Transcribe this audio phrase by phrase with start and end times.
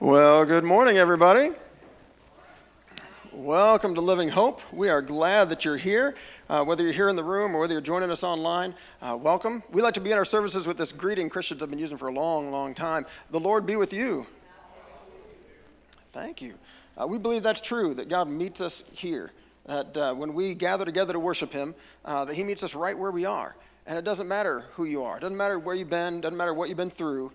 [0.00, 1.52] Well, good morning, everybody.
[3.32, 4.60] Welcome to Living Hope.
[4.72, 6.16] We are glad that you're here.
[6.48, 9.62] Uh, whether you're here in the room or whether you're joining us online, uh, welcome.
[9.70, 12.12] We like to begin our services with this greeting Christians have been using for a
[12.12, 13.06] long, long time.
[13.30, 14.26] The Lord be with you.
[16.12, 16.54] Thank you.
[17.00, 19.30] Uh, we believe that's true, that God meets us here.
[19.64, 21.72] That uh, when we gather together to worship Him,
[22.04, 23.54] uh, that He meets us right where we are.
[23.86, 26.52] And it doesn't matter who you are, it doesn't matter where you've been, doesn't matter
[26.52, 27.30] what you've been through.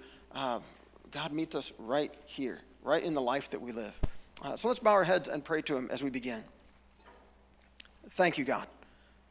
[1.12, 3.94] God meets us right here, right in the life that we live.
[4.42, 6.44] Uh, so let's bow our heads and pray to Him as we begin.
[8.12, 8.68] Thank you, God.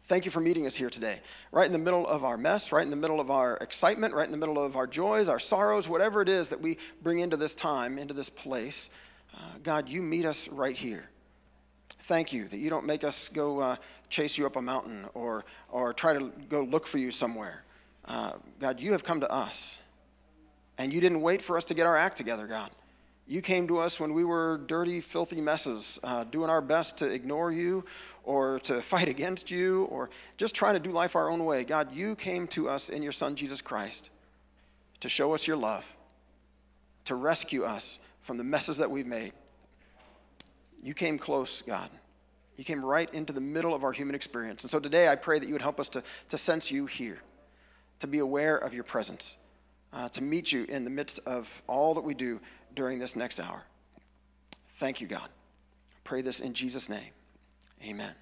[0.07, 1.21] Thank you for meeting us here today,
[1.52, 4.25] right in the middle of our mess, right in the middle of our excitement, right
[4.25, 7.37] in the middle of our joys, our sorrows, whatever it is that we bring into
[7.37, 8.88] this time, into this place.
[9.35, 11.10] Uh, God, you meet us right here.
[12.05, 13.77] Thank you that you don't make us go uh,
[14.09, 17.65] chase you up a mountain or, or try to go look for you somewhere.
[18.07, 19.79] Uh, God, you have come to us.
[20.78, 22.70] And you didn't wait for us to get our act together, God.
[23.27, 27.07] You came to us when we were dirty, filthy messes, uh, doing our best to
[27.07, 27.85] ignore you
[28.24, 31.65] or to fight against you or just trying to do life our own way.
[31.65, 34.09] God, you came to us in your Son, Jesus Christ,
[35.01, 35.85] to show us your love,
[37.04, 39.32] to rescue us from the messes that we've made.
[40.82, 41.90] You came close, God.
[42.57, 44.65] You came right into the middle of our human experience.
[44.65, 47.18] And so today I pray that you would help us to, to sense you here,
[48.01, 49.37] to be aware of your presence
[49.93, 52.41] uh, to meet you in the midst of all that we do
[52.75, 53.63] during this next hour.
[54.79, 55.29] Thank you, God.
[56.05, 57.13] Pray this in Jesus' name.
[57.85, 58.13] Amen.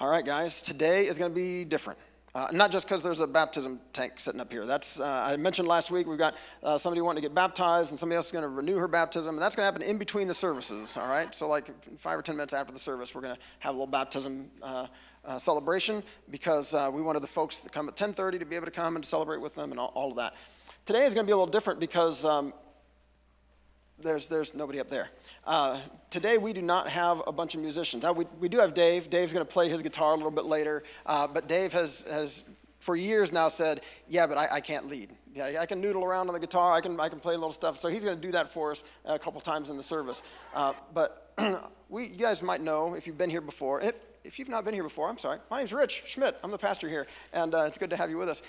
[0.00, 1.98] All right, guys, today is going to be different.
[2.32, 4.64] Uh, not just because there's a baptism tank sitting up here.
[4.64, 7.98] That's uh, I mentioned last week we've got uh, somebody wanting to get baptized, and
[7.98, 10.28] somebody else is going to renew her baptism, and that's going to happen in between
[10.28, 10.96] the services.
[10.96, 13.70] All right, so like five or ten minutes after the service, we're going to have
[13.70, 14.86] a little baptism uh,
[15.24, 18.66] uh, celebration because uh, we wanted the folks to come at 10:30 to be able
[18.66, 20.34] to come and celebrate with them and all, all of that.
[20.86, 22.52] Today is going to be a little different because um,
[24.02, 25.08] there's, there's nobody up there.
[25.44, 28.02] Uh, today we do not have a bunch of musicians.
[28.02, 29.10] Now we, we do have Dave.
[29.10, 32.42] Dave's going to play his guitar a little bit later, uh, but Dave has, has
[32.80, 35.10] for years now said, yeah, but I, I can't lead.
[35.34, 36.72] Yeah, I can noodle around on the guitar.
[36.72, 37.78] I can, I can play a little stuff.
[37.80, 40.22] So he's going to do that for us a couple times in the service.
[40.54, 41.32] Uh, but
[41.88, 43.80] we, you guys might know if you've been here before.
[43.80, 43.94] If,
[44.24, 45.38] if you've not been here before, I'm sorry.
[45.50, 46.36] My name's Rich Schmidt.
[46.42, 48.42] I'm the pastor here, and uh, it's good to have you with us.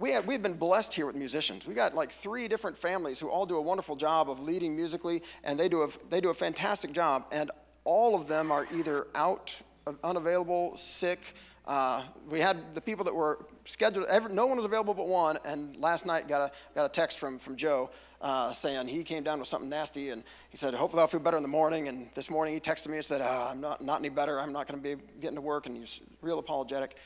[0.00, 1.66] We have, we've been blessed here with musicians.
[1.66, 5.22] We got like three different families who all do a wonderful job of leading musically,
[5.44, 7.26] and they do a, they do a fantastic job.
[7.32, 7.50] And
[7.84, 9.54] all of them are either out,
[10.02, 11.34] unavailable, sick.
[11.66, 14.06] Uh, we had the people that were scheduled.
[14.06, 15.38] Every, no one was available but one.
[15.44, 17.90] And last night got a got a text from from Joe
[18.22, 21.36] uh, saying he came down with something nasty, and he said, "Hopefully I'll feel better
[21.36, 24.00] in the morning." And this morning he texted me and said, oh, "I'm not not
[24.00, 24.40] any better.
[24.40, 26.96] I'm not going to be getting to work," and he's real apologetic.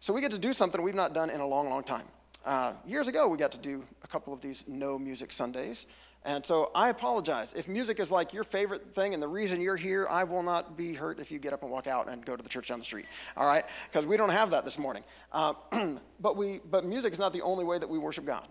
[0.00, 2.06] So we get to do something we've not done in a long, long time.
[2.44, 5.86] Uh, years ago, we got to do a couple of these no music Sundays.
[6.26, 7.52] And so I apologize.
[7.54, 10.76] If music is like your favorite thing and the reason you're here, I will not
[10.76, 12.78] be hurt if you get up and walk out and go to the church down
[12.78, 13.04] the street.
[13.36, 13.64] All right?
[13.90, 15.04] Because we don't have that this morning.
[15.32, 15.52] Uh,
[16.20, 18.48] but, we, but music is not the only way that we worship God.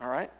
[0.00, 0.30] All right?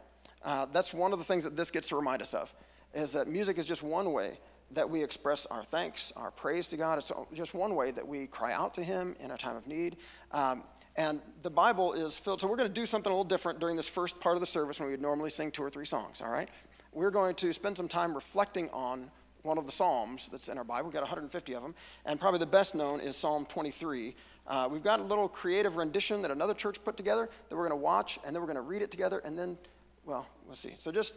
[0.43, 2.53] Uh, that's one of the things that this gets to remind us of,
[2.93, 4.39] is that music is just one way
[4.71, 6.97] that we express our thanks, our praise to God.
[6.97, 9.97] It's just one way that we cry out to Him in a time of need.
[10.31, 10.63] Um,
[10.99, 12.41] and the Bible is filled.
[12.41, 14.45] So we're going to do something a little different during this first part of the
[14.45, 16.49] service when we would normally sing two or three songs, all right?
[16.91, 19.09] We're going to spend some time reflecting on
[19.43, 20.89] one of the Psalms that's in our Bible.
[20.89, 21.73] We've got 150 of them.
[22.05, 24.13] And probably the best known is Psalm 23.
[24.45, 27.79] Uh, we've got a little creative rendition that another church put together that we're going
[27.79, 29.57] to watch, and then we're going to read it together, and then,
[30.05, 30.73] well, we'll see.
[30.77, 31.13] So just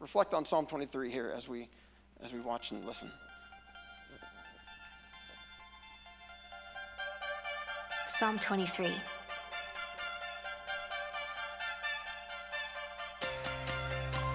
[0.00, 1.70] reflect on Psalm 23 here as we,
[2.22, 3.10] as we watch and listen.
[8.06, 8.92] Psalm 23.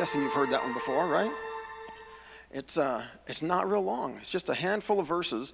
[0.00, 1.30] Guessing you've heard that one before, right?
[2.50, 4.16] It's, uh, it's not real long.
[4.16, 5.52] It's just a handful of verses,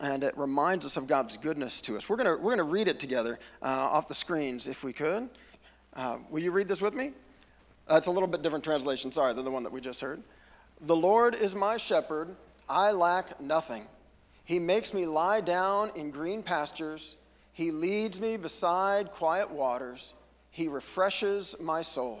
[0.00, 2.06] and it reminds us of God's goodness to us.
[2.06, 5.30] We're going we're gonna read it together uh, off the screens, if we could.
[5.94, 7.12] Uh, will you read this with me?
[7.88, 10.22] That's a little bit different translation, sorry, than the one that we just heard.
[10.82, 12.36] The Lord is my shepherd,
[12.68, 13.86] I lack nothing.
[14.44, 17.16] He makes me lie down in green pastures,
[17.54, 20.12] He leads me beside quiet waters,
[20.50, 22.20] He refreshes my soul.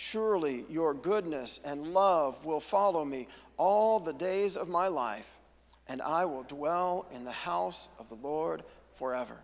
[0.00, 5.26] Surely your goodness and love will follow me all the days of my life,
[5.88, 8.62] and I will dwell in the house of the Lord
[8.94, 9.36] forever.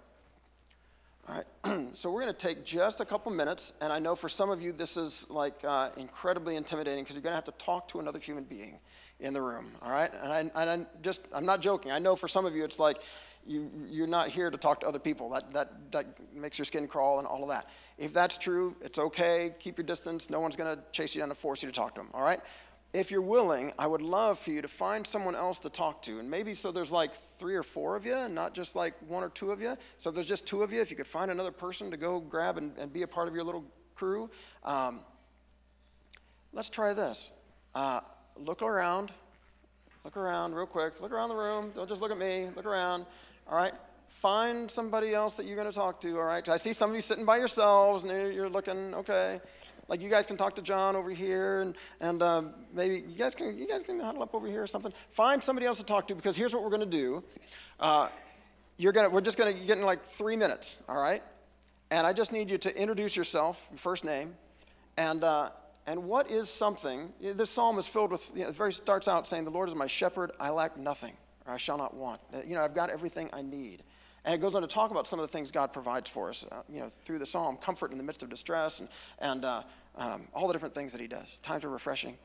[1.27, 4.29] All right, so we're going to take just a couple minutes, and I know for
[4.29, 7.65] some of you this is like uh, incredibly intimidating because you're going to have to
[7.65, 8.79] talk to another human being
[9.19, 9.73] in the room.
[9.83, 11.91] All right, and I, and I just I'm not joking.
[11.91, 12.99] I know for some of you it's like
[13.47, 15.31] you, you're not here to talk to other people.
[15.31, 17.69] That, that, that makes your skin crawl and all of that.
[17.99, 19.55] If that's true, it's okay.
[19.59, 20.31] Keep your distance.
[20.31, 22.11] No one's going to chase you down and force you to talk to them.
[22.15, 22.41] All right
[22.95, 26.21] if you're willing, I would love for you to find someone else to talk to.
[26.21, 27.11] And maybe so there's like
[27.41, 29.77] three or four of you, and not just like one or two of you.
[29.99, 32.21] So if there's just two of you, if you could find another person to go
[32.21, 33.65] grab and, and be a part of your little
[33.97, 34.31] crew.
[34.63, 35.01] Um,
[36.53, 37.33] let's try this.
[37.75, 38.01] Uh,
[38.37, 39.11] look around.
[40.05, 41.01] Look around real quick.
[41.01, 41.73] Look around the room.
[41.75, 42.49] Don't just look at me.
[42.55, 43.07] Look around.
[43.49, 43.75] All right.
[44.09, 46.19] Find somebody else that you're going to talk to.
[46.19, 46.49] All right.
[46.49, 49.41] I see some of you sitting by yourselves, and you're looking okay.
[49.87, 52.43] Like you guys can talk to John over here, and, and uh,
[52.73, 54.93] maybe you guys can you guys can huddle up over here or something.
[55.11, 57.23] Find somebody else to talk to because here's what we're going to do.
[57.79, 58.09] Uh,
[58.79, 61.23] you're gonna we're just going to get in like three minutes, all right?
[61.91, 64.35] And I just need you to introduce yourself, first name,
[64.97, 65.51] and uh,
[65.87, 67.13] and what is something?
[67.21, 68.31] This psalm is filled with.
[68.35, 71.13] You know, it very starts out saying, "The Lord is my shepherd; I lack nothing,
[71.47, 73.83] or I shall not want." Uh, you know, I've got everything I need.
[74.25, 76.47] And it goes on to talk about some of the things God provides for us,
[76.51, 78.89] uh, you know, through the psalm, comfort in the midst of distress, and,
[79.19, 79.63] and uh,
[79.97, 81.39] um, all the different things that He does.
[81.43, 82.17] Times are refreshing.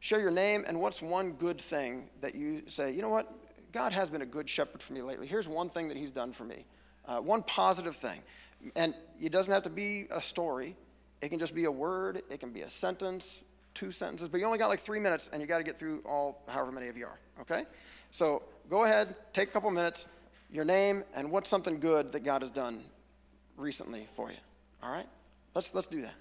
[0.00, 3.32] Share your name and what's one good thing that you say, you know what,
[3.72, 5.26] God has been a good shepherd for me lately.
[5.26, 6.64] Here's one thing that He's done for me,
[7.06, 8.20] uh, one positive thing.
[8.76, 10.76] And it doesn't have to be a story,
[11.20, 13.40] it can just be a word, it can be a sentence,
[13.74, 16.02] two sentences, but you only got like three minutes and you got to get through
[16.06, 17.64] all, however many of you are, okay?
[18.10, 20.06] So go ahead, take a couple minutes
[20.50, 22.82] your name, and what's something good that God has done
[23.56, 24.38] recently for you.
[24.82, 25.06] All right?
[25.54, 26.14] Let's, let's do that.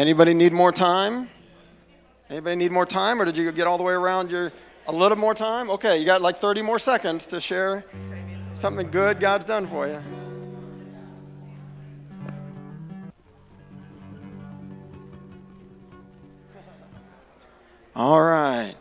[0.00, 1.28] Anybody need more time?
[2.30, 4.50] Anybody need more time, or did you get all the way around your
[4.86, 5.68] a little more time?
[5.68, 7.84] Okay, you got like 30 more seconds to share
[8.54, 10.02] something good God's done for you.
[17.94, 18.76] All right.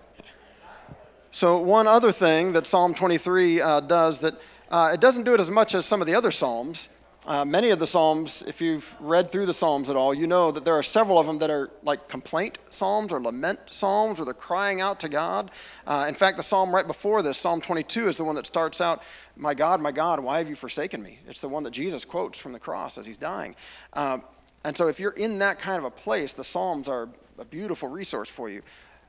[1.32, 5.42] So, one other thing that Psalm 23 uh, does that uh, it doesn't do it
[5.42, 6.88] as much as some of the other Psalms.
[7.30, 10.50] Uh, many of the Psalms, if you've read through the Psalms at all, you know
[10.52, 14.26] that there are several of them that are like complaint Psalms or lament Psalms, where
[14.26, 15.52] they're crying out to God.
[15.86, 18.82] Uh, in fact, the Psalm right before this, Psalm 22, is the one that starts
[18.82, 19.04] out,
[19.38, 21.20] My God, my God, why have you forsaken me?
[21.28, 23.56] It's the one that Jesus quotes from the cross as he's dying.
[23.94, 24.24] Um,
[24.64, 27.90] and so, if you're in that kind of a place, the Psalms are a beautiful
[27.90, 28.64] resource for you.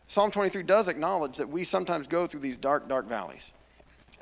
[0.08, 3.52] Psalm 23 does acknowledge that we sometimes go through these dark, dark valleys,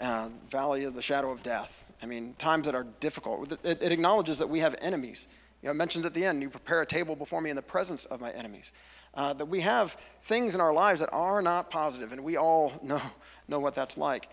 [0.01, 1.85] uh, valley of the shadow of death.
[2.03, 3.53] I mean, times that are difficult.
[3.65, 5.27] It, it acknowledges that we have enemies.
[5.63, 7.63] You know, it mentions at the end, you prepare a table before me in the
[7.63, 8.73] presence of my enemies.
[9.15, 12.73] Uh, that we have things in our lives that are not positive, and we all
[12.83, 13.03] know,
[13.49, 14.29] know what that's like.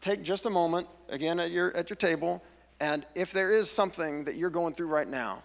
[0.00, 2.42] Take just a moment, again, at your, at your table,
[2.80, 5.42] and if there is something that you're going through right now,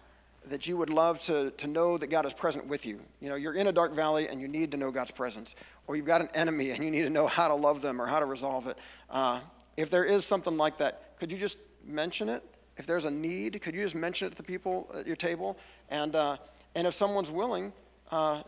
[0.47, 2.99] that you would love to, to know that God is present with you.
[3.19, 5.55] You know, you're in a dark valley and you need to know God's presence,
[5.87, 8.05] or you've got an enemy and you need to know how to love them or
[8.05, 8.77] how to resolve it.
[9.09, 9.39] Uh,
[9.75, 12.43] if there is something like that, could you just mention it?
[12.77, 15.57] If there's a need, could you just mention it to the people at your table?
[15.89, 16.37] And, uh,
[16.75, 17.71] and if someone's willing,
[18.11, 18.43] uh,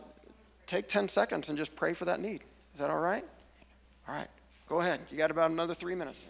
[0.66, 2.44] take 10 seconds and just pray for that need.
[2.74, 3.24] Is that all right?
[4.06, 4.28] All right,
[4.68, 5.00] go ahead.
[5.10, 6.28] You got about another three minutes.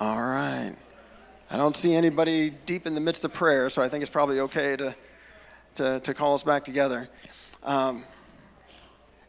[0.00, 0.74] All right.
[1.50, 4.40] I don't see anybody deep in the midst of prayer, so I think it's probably
[4.40, 4.96] okay to,
[5.76, 7.08] to, to call us back together.
[7.62, 8.04] Um,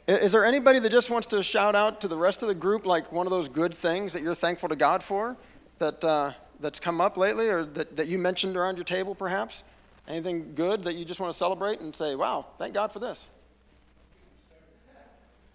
[0.08, 2.86] is there anybody that just wants to shout out to the rest of the group,
[2.86, 5.36] like one of those good things that you're thankful to God for
[5.80, 9.64] that, uh, that's come up lately or that, that you mentioned around your table, perhaps?
[10.08, 13.30] Anything good that you just want to celebrate and say, wow, thank God for this?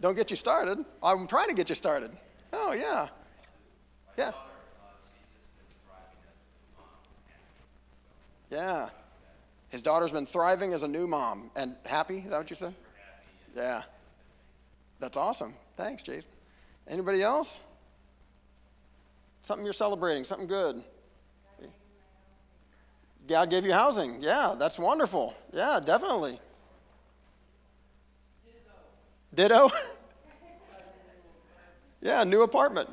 [0.00, 0.85] Don't get you started.
[1.02, 2.11] I'm trying to get you started.
[2.52, 3.09] Oh, yeah.
[4.19, 4.33] Yeah.
[8.50, 8.88] Yeah.
[9.69, 12.19] His daughter's been thriving as a new mom and happy.
[12.19, 12.75] Is that what you said?
[13.54, 13.83] Yeah.
[15.00, 15.54] That's awesome.
[15.76, 16.30] Thanks, Jason.
[16.87, 17.61] Anybody else?
[19.42, 20.85] Something you're celebrating, something good.
[23.26, 24.23] God gave you housing.
[24.23, 25.35] Yeah, that's wonderful.
[25.52, 26.40] Yeah, definitely.
[29.35, 29.69] Ditto?
[29.69, 29.76] Ditto?
[32.00, 32.88] yeah, new apartment.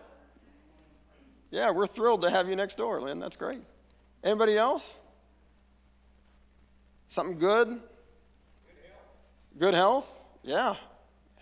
[1.50, 3.20] Yeah, we're thrilled to have you next door, Lynn.
[3.20, 3.62] That's great.
[4.24, 4.98] Anybody else?
[7.08, 7.68] Something good?
[7.68, 7.80] Good
[8.84, 9.58] health.
[9.58, 10.12] Good health?
[10.44, 10.76] Yeah.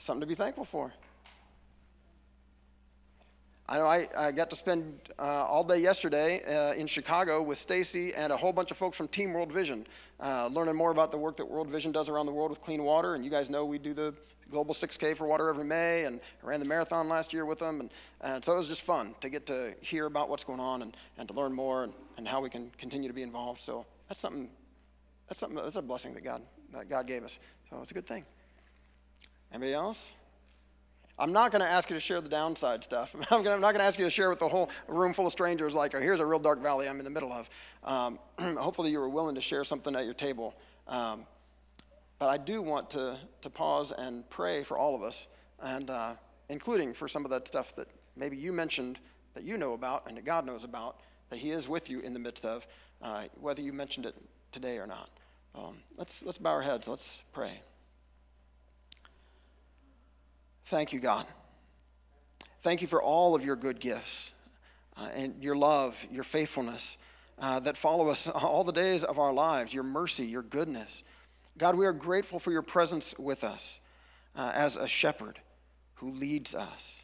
[0.06, 0.94] Something to be thankful for.
[3.68, 7.58] I know I, I got to spend uh, all day yesterday uh, in Chicago with
[7.58, 9.88] Stacy and a whole bunch of folks from Team World Vision,
[10.20, 12.84] uh, learning more about the work that World Vision does around the world with clean
[12.84, 13.16] water.
[13.16, 14.14] And you guys know we do the
[14.52, 17.80] Global 6K for Water every May, and I ran the marathon last year with them.
[17.80, 17.90] And,
[18.22, 20.96] and so it was just fun to get to hear about what's going on and,
[21.18, 23.64] and to learn more and, and how we can continue to be involved.
[23.64, 24.50] So that's something
[25.28, 26.44] that's something that's a blessing that God
[26.74, 27.40] that God gave us.
[27.72, 28.24] So it's a good thing.
[29.56, 30.12] Anybody else?
[31.18, 33.16] I'm not going to ask you to share the downside stuff.
[33.32, 35.28] I'm, gonna, I'm not going to ask you to share with the whole room full
[35.28, 37.50] of strangers, like, oh, here's a real dark valley I'm in the middle of.
[37.86, 38.20] Um,
[38.58, 40.56] hopefully, you were willing to share something at your table.
[40.90, 41.26] Um,
[42.20, 45.30] but I do want to, to pause and pray for all of us,
[45.62, 46.16] and uh,
[46.50, 49.00] including for some of that stuff that maybe you mentioned
[49.36, 52.12] that you know about and that God knows about, that He is with you in
[52.12, 52.68] the midst of,
[53.02, 54.16] uh, whether you mentioned it
[54.52, 55.10] today or not.
[55.58, 56.90] Um, let's, let's bow our heads.
[56.90, 57.62] Let's pray.
[60.66, 61.26] Thank you, God.
[62.64, 64.34] Thank you for all of your good gifts
[64.98, 66.98] uh, and your love, your faithfulness
[67.38, 71.04] uh, that follow us all the days of our lives, your mercy, your goodness.
[71.58, 73.80] God, we are grateful for your presence with us
[74.36, 75.40] uh, as a shepherd
[75.96, 77.04] who leads us.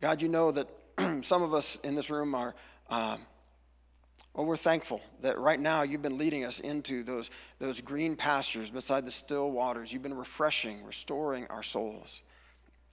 [0.00, 0.68] God, you know that
[1.22, 2.54] some of us in this room are.
[2.88, 3.20] Um,
[4.34, 7.30] well, we're thankful that right now you've been leading us into those,
[7.60, 9.92] those green pastures beside the still waters.
[9.92, 12.22] You've been refreshing, restoring our souls.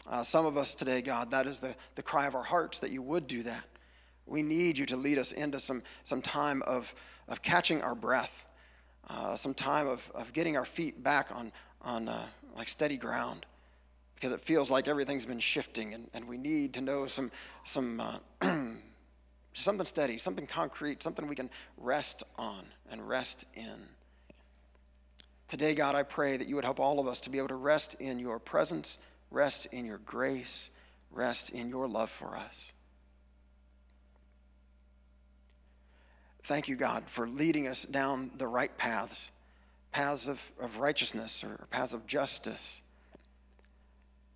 [0.07, 2.91] Uh, some of us today, God, that is the, the cry of our hearts that
[2.91, 3.63] you would do that.
[4.25, 6.93] We need you to lead us into some, some time of,
[7.27, 8.45] of catching our breath,
[9.09, 13.45] uh, some time of, of getting our feet back on, on uh, like steady ground
[14.15, 17.31] because it feels like everything's been shifting and, and we need to know some,
[17.63, 18.19] some uh,
[19.53, 23.87] something steady, something concrete, something we can rest on and rest in.
[25.47, 27.55] Today, God, I pray that you would help all of us to be able to
[27.55, 28.99] rest in your presence,
[29.31, 30.69] rest in your grace,
[31.11, 32.71] rest in your love for us.
[36.43, 39.29] Thank you, God, for leading us down the right paths.
[39.91, 42.81] paths of, of righteousness or paths of justice.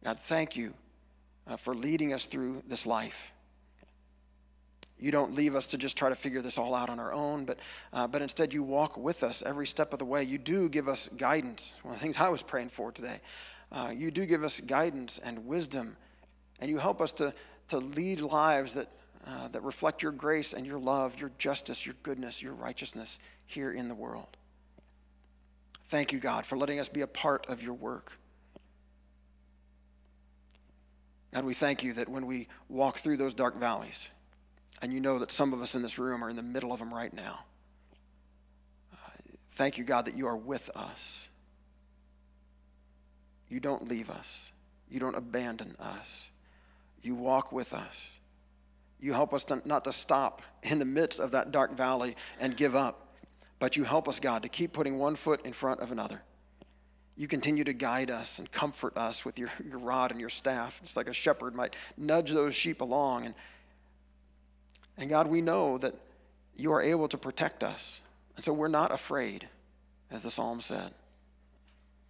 [0.04, 0.74] God, thank you
[1.48, 3.32] uh, for leading us through this life.
[5.00, 7.44] You don't leave us to just try to figure this all out on our own,
[7.44, 7.60] but,
[7.92, 10.24] uh, but instead you walk with us every step of the way.
[10.24, 11.74] You do give us guidance.
[11.82, 13.20] One of the things I was praying for today.
[13.72, 15.98] Uh, you do give us guidance and wisdom,
[16.60, 17.34] and you help us to,
[17.68, 18.92] to lead lives that,
[19.28, 23.72] uh, that reflect your grace and your love, your justice, your goodness, your righteousness here
[23.72, 24.38] in the world.
[25.90, 28.14] Thank you, God, for letting us be a part of your work.
[31.34, 34.10] God, we thank you that when we walk through those dark valleys,
[34.82, 36.80] and you know that some of us in this room are in the middle of
[36.80, 37.40] them right now.
[38.94, 38.96] Uh,
[39.52, 41.28] thank you, God, that you are with us.
[43.50, 44.52] You don't leave us,
[44.90, 46.30] you don't abandon us.
[47.02, 48.14] You walk with us.
[49.00, 52.58] You help us to, not to stop in the midst of that dark valley and
[52.58, 53.14] give up,
[53.60, 56.22] but you help us, God, to keep putting one foot in front of another.
[57.16, 60.80] You continue to guide us and comfort us with your, your rod and your staff,
[60.82, 63.26] just like a shepherd might nudge those sheep along.
[63.26, 63.36] And
[64.98, 65.94] and God, we know that
[66.56, 68.02] you are able to protect us.
[68.36, 69.48] And so we're not afraid,
[70.10, 70.94] as the psalm said.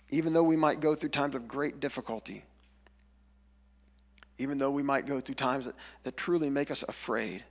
[0.09, 2.43] Even though we might go through times of great difficulty,
[4.37, 7.43] even though we might go through times that, that truly make us afraid,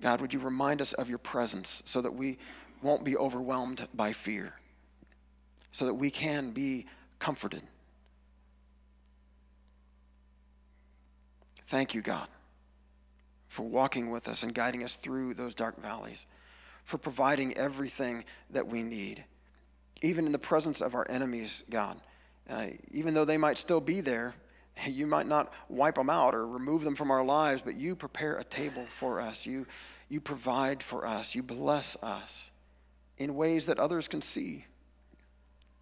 [0.00, 2.38] God, would you remind us of your presence so that we
[2.82, 4.54] won't be overwhelmed by fear,
[5.72, 6.86] so that we can be
[7.18, 7.62] comforted?
[11.66, 12.28] Thank you, God
[13.50, 16.26] for walking with us and guiding us through those dark valleys,
[16.84, 19.24] for providing everything that we need,
[20.02, 22.00] even in the presence of our enemies, God.
[22.48, 24.34] Uh, even though they might still be there,
[24.86, 28.36] you might not wipe them out or remove them from our lives, but you prepare
[28.36, 29.46] a table for us.
[29.46, 29.66] You,
[30.08, 31.34] you provide for us.
[31.34, 32.50] You bless us
[33.18, 34.64] in ways that others can see,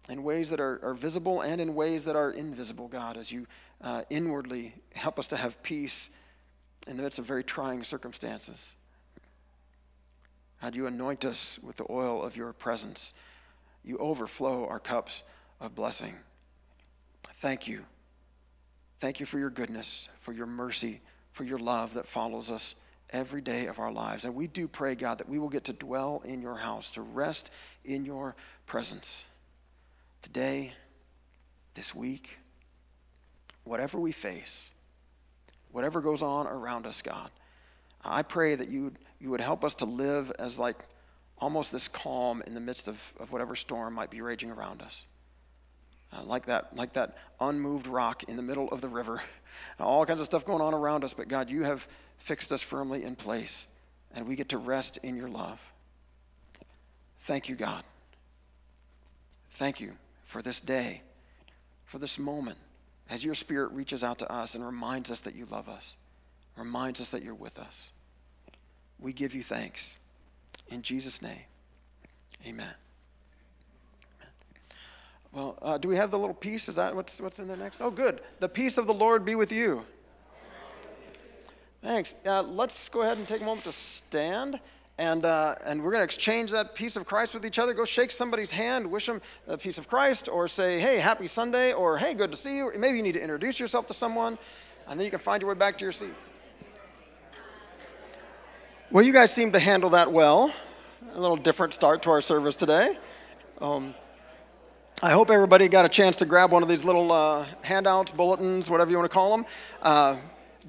[0.09, 3.47] in ways that are, are visible and in ways that are invisible, God, as you
[3.81, 6.09] uh, inwardly help us to have peace
[6.87, 8.73] in the midst of very trying circumstances.
[10.61, 13.13] God, you anoint us with the oil of your presence.
[13.83, 15.23] You overflow our cups
[15.59, 16.13] of blessing.
[17.35, 17.85] Thank you.
[18.99, 22.75] Thank you for your goodness, for your mercy, for your love that follows us
[23.11, 24.25] every day of our lives.
[24.25, 27.01] And we do pray, God, that we will get to dwell in your house, to
[27.01, 27.49] rest
[27.85, 29.25] in your presence.
[30.21, 30.73] Today,
[31.75, 32.39] this week,
[33.63, 34.69] whatever we face,
[35.71, 37.31] whatever goes on around us, God.
[38.03, 40.77] I pray that you, you would help us to live as like
[41.39, 45.05] almost this calm in the midst of, of whatever storm might be raging around us.
[46.11, 49.21] Uh, like that, like that unmoved rock in the middle of the river.
[49.79, 53.03] All kinds of stuff going on around us, but God, you have fixed us firmly
[53.03, 53.67] in place,
[54.13, 55.59] and we get to rest in your love.
[57.21, 57.83] Thank you, God.
[59.51, 59.93] Thank you
[60.25, 61.01] for this day,
[61.85, 62.57] for this moment
[63.09, 65.95] as your spirit reaches out to us and reminds us that you love us,
[66.55, 67.91] reminds us that you're with us.
[68.99, 69.97] We give you thanks.
[70.69, 71.41] In Jesus' name,
[72.45, 72.73] amen.
[75.31, 76.69] Well, uh, do we have the little peace?
[76.69, 77.81] Is that what's, what's in there next?
[77.81, 78.21] Oh, good.
[78.39, 79.85] The peace of the Lord be with you.
[81.83, 82.15] Thanks.
[82.25, 84.59] Uh, let's go ahead and take a moment to stand
[84.99, 87.73] and, uh, and we're going to exchange that peace of Christ with each other.
[87.73, 91.71] Go shake somebody's hand, wish them the peace of Christ, or say, hey, happy Sunday,
[91.71, 92.69] or hey, good to see you.
[92.77, 94.37] Maybe you need to introduce yourself to someone,
[94.89, 96.13] and then you can find your way back to your seat.
[98.91, 100.51] Well, you guys seem to handle that well.
[101.13, 102.97] A little different start to our service today.
[103.61, 103.93] Um,
[105.03, 108.67] I hope everybody got a chance to grab one of these little uh, handouts, bulletins,
[108.67, 109.45] whatever you want to call them.
[109.83, 110.15] Uh,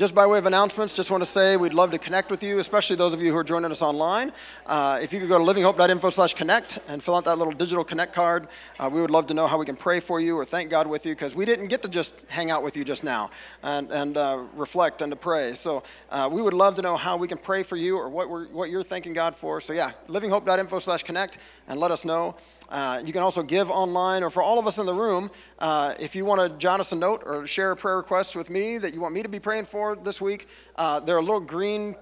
[0.01, 2.59] just by way of announcements, just want to say we'd love to connect with you,
[2.59, 4.33] especially those of you who are joining us online.
[4.65, 7.85] Uh, if you could go to livinghope.info slash connect and fill out that little digital
[7.85, 10.47] connect card, uh, we would love to know how we can pray for you or
[10.47, 13.05] thank God with you because we didn't get to just hang out with you just
[13.05, 13.31] now
[13.63, 15.53] and, and uh, reflect and to pray.
[15.53, 18.31] So uh, we would love to know how we can pray for you or what,
[18.31, 19.61] we're, what you're thanking God for.
[19.61, 21.37] So yeah, livinghope.info slash connect
[21.69, 22.37] and let us know.
[22.71, 25.95] Uh, you can also give online, or for all of us in the room, uh,
[25.99, 28.79] if you want to jot us a note or share a prayer request with me
[28.79, 31.97] that you want me to be praying for this week, uh, there are little green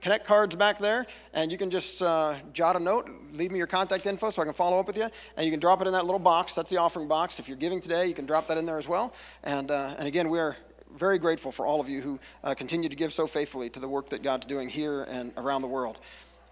[0.00, 3.66] connect cards back there, and you can just uh, jot a note, leave me your
[3.66, 5.92] contact info so I can follow up with you, and you can drop it in
[5.94, 6.54] that little box.
[6.54, 7.40] That's the offering box.
[7.40, 9.14] If you're giving today, you can drop that in there as well.
[9.42, 10.56] And, uh, and again, we are
[10.96, 13.88] very grateful for all of you who uh, continue to give so faithfully to the
[13.88, 15.98] work that God's doing here and around the world.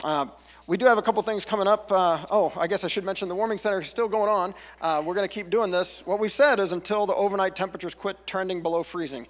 [0.03, 0.27] Uh,
[0.67, 1.93] we do have a couple things coming up.
[1.93, 4.55] Uh, oh, I guess I should mention the warming center is still going on.
[4.81, 6.03] Uh, we're going to keep doing this.
[6.07, 9.27] What we've said is until the overnight temperatures quit trending below freezing.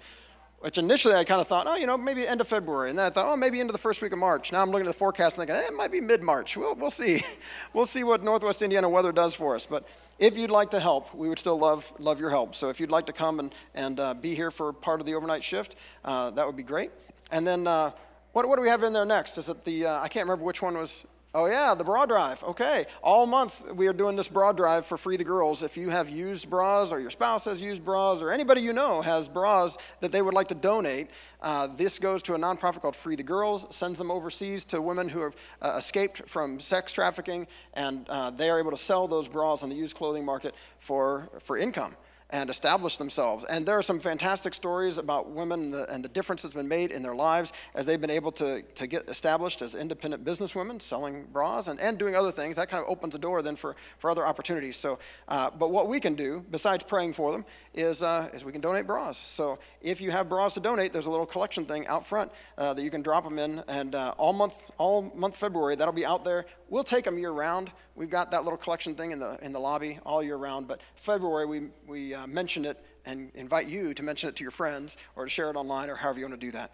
[0.61, 2.89] which initially I kind of thought, oh, you know, maybe end of February.
[2.89, 4.51] And then I thought, oh, maybe into the first week of March.
[4.51, 6.55] Now I'm looking at the forecast and thinking, eh, it might be mid March.
[6.55, 7.21] We'll, we'll see.
[7.73, 9.65] we'll see what Northwest Indiana weather does for us.
[9.65, 9.85] But
[10.17, 12.55] if you'd like to help, we would still love, love your help.
[12.55, 15.13] So if you'd like to come and, and uh, be here for part of the
[15.13, 15.75] overnight shift,
[16.05, 16.91] uh, that would be great.
[17.31, 17.91] And then uh,
[18.35, 19.37] what, what do we have in there next?
[19.37, 22.41] Is it the, uh, I can't remember which one was Oh, yeah, the bra drive.
[22.43, 22.85] Okay.
[23.03, 25.63] All month we are doing this bra drive for Free the Girls.
[25.63, 29.01] If you have used bras or your spouse has used bras or anybody you know
[29.01, 31.09] has bras that they would like to donate,
[31.41, 35.09] uh, this goes to a nonprofit called Free the Girls, sends them overseas to women
[35.09, 39.27] who have uh, escaped from sex trafficking, and uh, they are able to sell those
[39.27, 41.97] bras on the used clothing market for, for income
[42.31, 43.45] and establish themselves.
[43.45, 46.67] And there are some fantastic stories about women and the, and the, difference that's been
[46.67, 50.81] made in their lives as they've been able to, to get established as independent businesswomen,
[50.81, 52.55] selling bras and, and doing other things.
[52.55, 54.77] That kind of opens the door then for, for other opportunities.
[54.77, 58.53] So, uh, but what we can do, besides praying for them, is, uh, is we
[58.53, 59.17] can donate bras.
[59.17, 62.73] So if you have bras to donate, there's a little collection thing out front uh,
[62.73, 63.61] that you can drop them in.
[63.67, 66.45] And uh, all month, all month February, that'll be out there.
[66.69, 67.71] We'll take them year round.
[67.95, 70.67] We've got that little collection thing in the, in the lobby all year round.
[70.67, 74.51] But February, we, we uh, mention it and invite you to mention it to your
[74.51, 76.71] friends or to share it online or however you want to do that.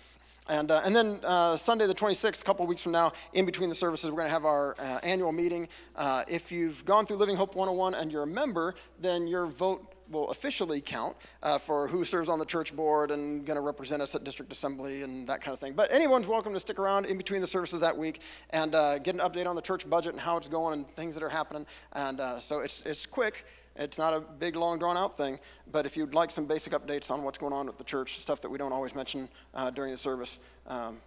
[0.47, 3.69] And, uh, and then uh, Sunday the 26th, a couple weeks from now, in between
[3.69, 5.67] the services, we're going to have our uh, annual meeting.
[5.95, 9.90] Uh, if you've gone through Living Hope 101 and you're a member, then your vote
[10.11, 14.01] will officially count uh, for who serves on the church board and going to represent
[14.01, 15.73] us at district assembly and that kind of thing.
[15.73, 18.21] But anyone's welcome to stick around in between the services that week
[18.51, 21.15] and uh, get an update on the church budget and how it's going and things
[21.15, 21.65] that are happening.
[21.93, 23.45] And uh, so it's, it's quick.
[23.75, 25.39] It's not a big, long, drawn out thing,
[25.71, 28.41] but if you'd like some basic updates on what's going on with the church, stuff
[28.41, 30.99] that we don't always mention uh, during the service, um,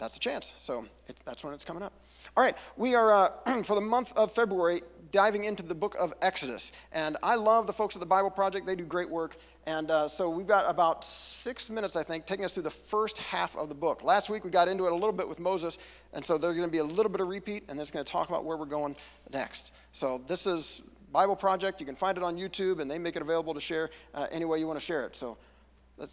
[0.00, 0.54] that's a chance.
[0.58, 1.92] So it, that's when it's coming up.
[2.36, 4.82] All right, we are, uh, for the month of February,
[5.12, 6.72] diving into the book of Exodus.
[6.92, 9.36] And I love the folks at the Bible Project, they do great work.
[9.66, 13.18] And uh, so we've got about six minutes, I think, taking us through the first
[13.18, 14.02] half of the book.
[14.02, 15.78] Last week we got into it a little bit with Moses,
[16.12, 18.10] and so there's going to be a little bit of repeat, and it's going to
[18.10, 18.96] talk about where we're going
[19.32, 19.72] next.
[19.92, 20.82] So this is
[21.12, 21.80] Bible Project.
[21.80, 24.44] You can find it on YouTube, and they make it available to share uh, any
[24.44, 25.14] way you want to share it.
[25.14, 25.36] So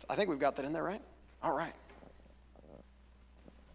[0.09, 1.01] I think we've got that in there, right?
[1.41, 1.73] All right.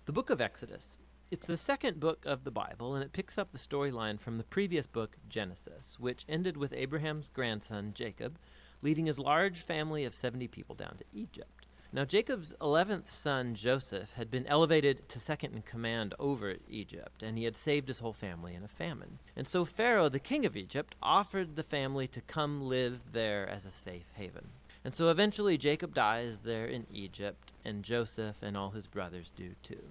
[0.04, 0.98] The book of Exodus
[1.30, 4.44] it's the second book of the Bible, and it picks up the storyline from the
[4.44, 8.36] previous book, Genesis, which ended with Abraham's grandson, Jacob,
[8.82, 11.66] leading his large family of 70 people down to Egypt.
[11.92, 17.38] Now, Jacob's 11th son, Joseph, had been elevated to second in command over Egypt, and
[17.38, 19.20] he had saved his whole family in a famine.
[19.36, 23.64] And so Pharaoh, the king of Egypt, offered the family to come live there as
[23.64, 24.48] a safe haven.
[24.84, 29.54] And so eventually Jacob dies there in Egypt, and Joseph and all his brothers do
[29.62, 29.84] too.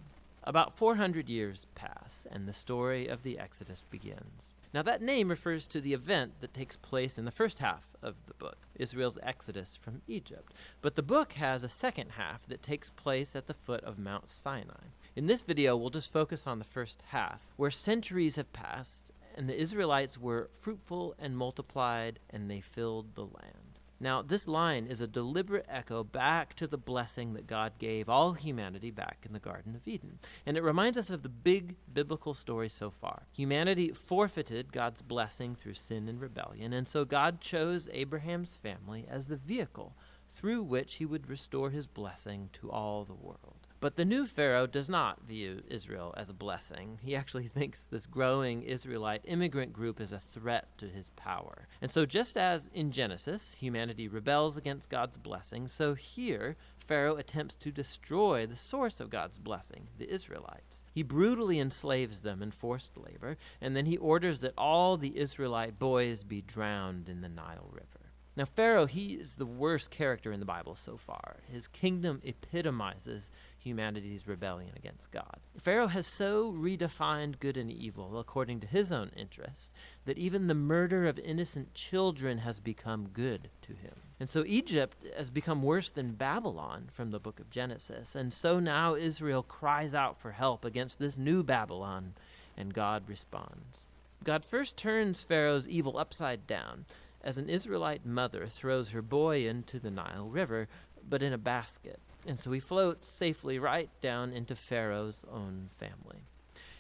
[0.43, 4.55] About 400 years pass, and the story of the Exodus begins.
[4.73, 8.15] Now, that name refers to the event that takes place in the first half of
[8.25, 10.53] the book, Israel's exodus from Egypt.
[10.81, 14.29] But the book has a second half that takes place at the foot of Mount
[14.29, 14.87] Sinai.
[15.15, 19.03] In this video, we'll just focus on the first half, where centuries have passed,
[19.35, 23.70] and the Israelites were fruitful and multiplied, and they filled the land.
[24.01, 28.33] Now, this line is a deliberate echo back to the blessing that God gave all
[28.33, 30.17] humanity back in the Garden of Eden.
[30.43, 33.27] And it reminds us of the big biblical story so far.
[33.31, 39.27] Humanity forfeited God's blessing through sin and rebellion, and so God chose Abraham's family as
[39.27, 39.95] the vehicle
[40.33, 43.67] through which he would restore his blessing to all the world.
[43.81, 46.99] But the new Pharaoh does not view Israel as a blessing.
[47.01, 51.67] He actually thinks this growing Israelite immigrant group is a threat to his power.
[51.81, 57.55] And so, just as in Genesis, humanity rebels against God's blessing, so here, Pharaoh attempts
[57.55, 60.83] to destroy the source of God's blessing, the Israelites.
[60.93, 65.79] He brutally enslaves them in forced labor, and then he orders that all the Israelite
[65.79, 68.11] boys be drowned in the Nile River.
[68.37, 71.37] Now, Pharaoh, he is the worst character in the Bible so far.
[71.51, 73.29] His kingdom epitomizes
[73.63, 75.37] humanity's rebellion against God.
[75.59, 79.71] Pharaoh has so redefined good and evil according to his own interests
[80.05, 83.93] that even the murder of innocent children has become good to him.
[84.19, 88.15] And so Egypt has become worse than Babylon from the book of Genesis.
[88.15, 92.13] And so now Israel cries out for help against this new Babylon,
[92.57, 93.85] and God responds.
[94.23, 96.85] God first turns Pharaoh's evil upside down
[97.23, 100.67] as an Israelite mother throws her boy into the Nile River,
[101.07, 101.99] but in a basket.
[102.25, 106.23] And so he floats safely right down into Pharaoh's own family.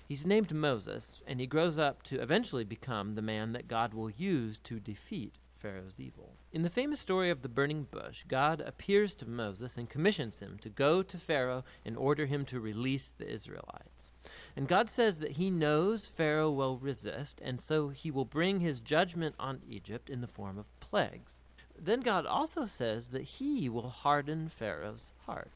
[0.07, 4.09] He's named Moses, and he grows up to eventually become the man that God will
[4.09, 6.33] use to defeat Pharaoh's evil.
[6.51, 10.57] In the famous story of the burning bush, God appears to Moses and commissions him
[10.61, 14.11] to go to Pharaoh and order him to release the Israelites.
[14.55, 18.81] And God says that he knows Pharaoh will resist, and so he will bring his
[18.81, 21.40] judgment on Egypt in the form of plagues.
[21.83, 25.49] Then God also says that he will harden Pharaoh's heart.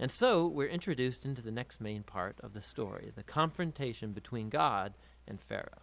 [0.00, 4.48] And so we're introduced into the next main part of the story the confrontation between
[4.48, 4.94] God
[5.28, 5.82] and Pharaoh.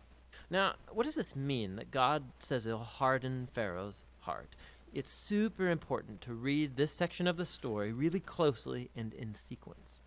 [0.50, 4.56] Now, what does this mean that God says he'll harden Pharaoh's heart?
[4.94, 10.02] It's super important to read this section of the story really closely and in sequence.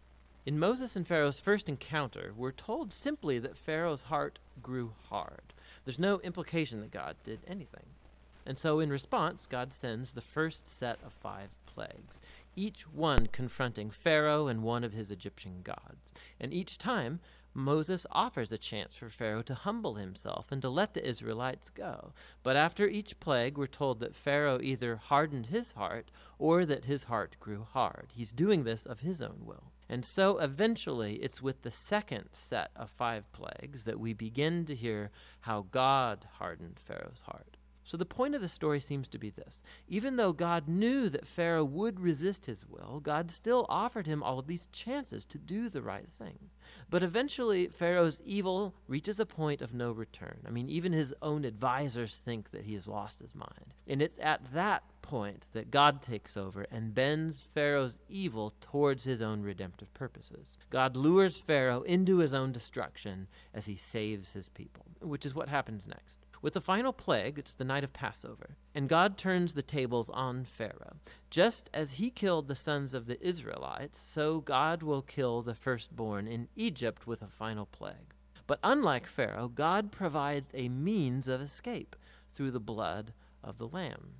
[0.45, 5.55] In Moses and Pharaoh's first encounter, we're told simply that Pharaoh's heart grew hard.
[5.85, 7.85] There's no implication that God did anything.
[8.49, 12.19] And so, in response, God sends the first set of five plagues,
[12.57, 16.15] each one confronting Pharaoh and one of his Egyptian gods.
[16.41, 17.21] And each time,
[17.53, 22.15] Moses offers a chance for Pharaoh to humble himself and to let the Israelites go.
[22.43, 27.03] But after each plague, we're told that Pharaoh either hardened his heart or that his
[27.03, 28.13] heart grew hard.
[28.15, 29.73] He's doing this of his own will.
[29.91, 34.75] And so eventually, it's with the second set of five plagues that we begin to
[34.75, 37.58] hear how God hardened Pharaoh's heart.
[37.89, 39.63] So the point of the story seems to be this.
[39.89, 44.39] Even though God knew that Pharaoh would resist his will, God still offered him all
[44.39, 46.51] of these chances to do the right thing.
[46.91, 50.41] But eventually, Pharaoh's evil reaches a point of no return.
[50.47, 53.73] I mean, even his own advisors think that he has lost his mind.
[53.87, 59.23] And it's at that point that God takes over and bends Pharaoh's evil towards his
[59.23, 60.59] own redemptive purposes.
[60.69, 65.49] God lures Pharaoh into his own destruction as he saves his people, which is what
[65.49, 66.19] happens next.
[66.41, 70.45] With the final plague, it's the night of Passover, and God turns the tables on
[70.45, 70.97] Pharaoh.
[71.31, 76.29] Just as he killed the sons of the Israelites, so God will kill the firstborn
[76.29, 78.15] in Egypt with a final plague.
[78.47, 81.97] But unlike Pharaoh, God provides a means of escape
[82.33, 84.15] through the blood of the Lamb.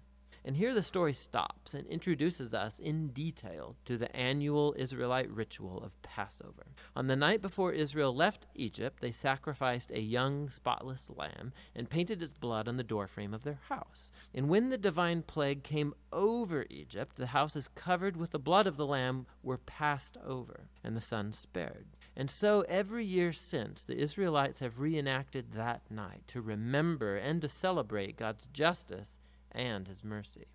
[0.49, 5.83] And here the story stops and introduces us in detail to the annual Israelite ritual
[5.85, 6.69] of Passover.
[6.97, 12.23] On the night before Israel left Egypt, they sacrificed a young, spotless lamb and painted
[12.23, 14.11] its blood on the doorframe of their house.
[14.35, 18.79] And when the divine plague came over Egypt, the houses covered with the blood of
[18.79, 21.89] the lamb were passed over, and the son spared.
[22.17, 27.51] And so every year since, the Israelites have reenacted that night to remember and to
[27.51, 29.19] celebrate God's justice
[29.59, 30.47] and his mercy.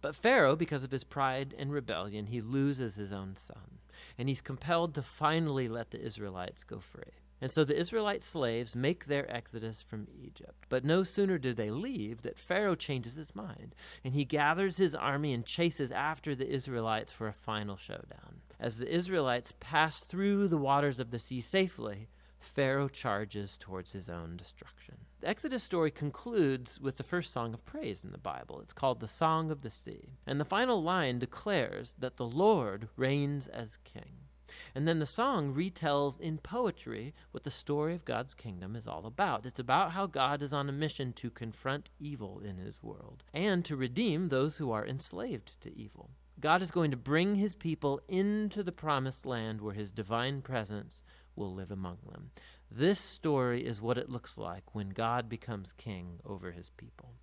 [0.00, 3.78] But Pharaoh, because of his pride and rebellion, he loses his own son,
[4.18, 7.02] and he's compelled to finally let the Israelites go free.
[7.40, 10.66] And so the Israelite slaves make their exodus from Egypt.
[10.68, 14.94] But no sooner do they leave that Pharaoh changes his mind, and he gathers his
[14.94, 18.40] army and chases after the Israelites for a final showdown.
[18.58, 22.08] As the Israelites pass through the waters of the sea safely,
[22.40, 24.96] Pharaoh charges towards his own destruction.
[25.20, 28.60] The Exodus story concludes with the first song of praise in the Bible.
[28.60, 30.14] It's called the Song of the Sea.
[30.24, 34.28] And the final line declares that the Lord reigns as king.
[34.76, 39.06] And then the song retells in poetry what the story of God's kingdom is all
[39.06, 39.44] about.
[39.44, 43.64] It's about how God is on a mission to confront evil in his world and
[43.64, 46.10] to redeem those who are enslaved to evil.
[46.38, 51.02] God is going to bring his people into the promised land where his divine presence
[51.34, 52.30] will live among them.
[52.70, 57.14] This story is what it looks like when God becomes king over his people.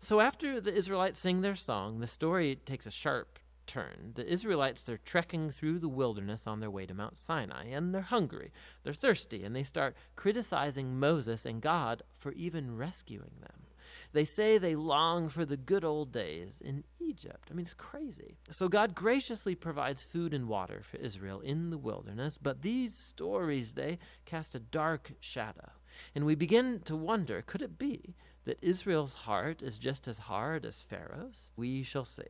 [0.00, 4.12] So after the Israelites sing their song, the story takes a sharp turn.
[4.14, 8.02] The Israelites, they're trekking through the wilderness on their way to Mount Sinai, and they're
[8.02, 8.50] hungry,
[8.82, 13.67] they're thirsty, and they start criticizing Moses and God for even rescuing them.
[14.12, 17.48] They say they long for the good old days in Egypt.
[17.50, 18.36] I mean, it's crazy.
[18.50, 23.72] So God graciously provides food and water for Israel in the wilderness, but these stories,
[23.72, 25.70] they cast a dark shadow.
[26.14, 30.64] And we begin to wonder could it be that Israel's heart is just as hard
[30.64, 31.50] as Pharaoh's?
[31.56, 32.22] We shall see.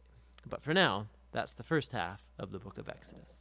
[0.48, 3.34] But for now, that's the first half of the book of Exodus.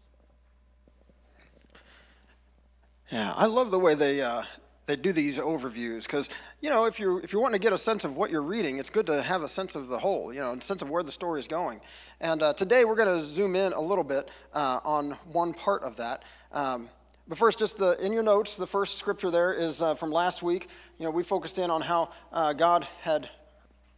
[3.12, 4.44] Yeah, I love the way they uh,
[4.88, 6.30] they do these overviews because
[6.62, 8.80] you know if you're if you're wanting to get a sense of what you're reading,
[8.80, 11.04] it's good to have a sense of the whole, you know, a sense of where
[11.04, 11.80] the story is going.
[12.22, 15.84] And uh, today we're going to zoom in a little bit uh, on one part
[15.84, 16.24] of that.
[16.54, 16.90] Um,
[17.28, 20.42] but first, just the in your notes, the first scripture there is uh, from last
[20.42, 20.70] week.
[20.98, 23.30] You know, we focused in on how uh, God had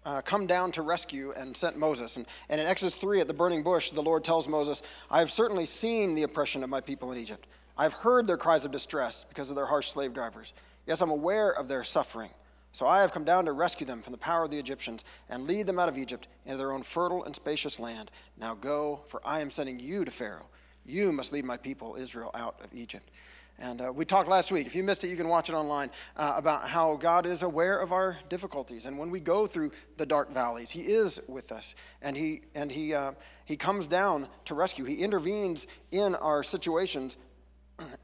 [0.05, 2.17] uh, come down to rescue and sent Moses.
[2.17, 5.31] And, and in Exodus 3 at the burning bush, the Lord tells Moses, I have
[5.31, 7.45] certainly seen the oppression of my people in Egypt.
[7.77, 10.53] I've heard their cries of distress because of their harsh slave drivers.
[10.89, 12.31] Yes, I'm aware of their suffering.
[12.71, 15.45] So I have come down to rescue them from the power of the Egyptians and
[15.45, 18.09] lead them out of Egypt into their own fertile and spacious land.
[18.39, 20.47] Now go, for I am sending you to Pharaoh.
[20.87, 23.11] You must lead my people, Israel, out of Egypt.
[23.59, 24.65] And uh, we talked last week.
[24.65, 27.77] If you missed it, you can watch it online uh, about how God is aware
[27.77, 28.87] of our difficulties.
[28.87, 31.75] And when we go through the dark valleys, He is with us.
[32.01, 33.11] And He, and he, uh,
[33.45, 34.85] he comes down to rescue.
[34.85, 37.17] He intervenes in our situations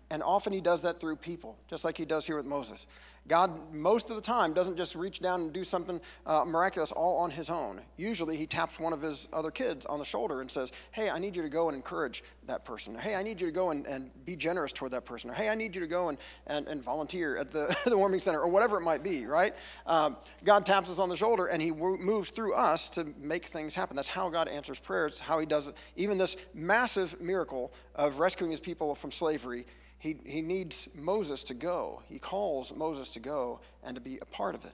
[0.09, 2.87] And often he does that through people, just like he does here with Moses.
[3.27, 7.17] God, most of the time, doesn't just reach down and do something uh, miraculous all
[7.17, 7.81] on his own.
[7.97, 11.17] Usually, he taps one of his other kids on the shoulder and says, Hey, I
[11.17, 12.95] need you to go and encourage that person.
[12.95, 15.31] Hey, I need you to go and, and be generous toward that person.
[15.31, 18.19] Or, hey, I need you to go and, and, and volunteer at the, the warming
[18.19, 19.55] center, or whatever it might be, right?
[19.87, 23.45] Um, God taps us on the shoulder and he w- moves through us to make
[23.45, 23.95] things happen.
[23.95, 25.75] That's how God answers prayers, how he does it.
[25.95, 29.65] Even this massive miracle of rescuing his people from slavery
[30.05, 32.03] he, he needs Moses to go.
[32.07, 34.73] He calls Moses to go and to be a part of it,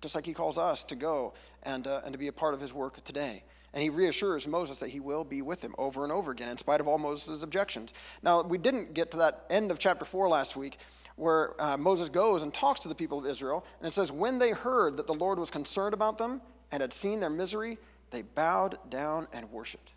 [0.00, 2.60] just like he calls us to go and, uh, and to be a part of
[2.60, 3.42] his work today.
[3.74, 6.56] And he reassures Moses that he will be with him over and over again, in
[6.56, 7.94] spite of all Moses' objections.
[8.22, 10.78] Now, we didn't get to that end of chapter 4 last week,
[11.16, 13.64] where uh, Moses goes and talks to the people of Israel.
[13.80, 16.92] And it says, When they heard that the Lord was concerned about them and had
[16.92, 17.76] seen their misery,
[18.12, 19.94] they bowed down and worshiped.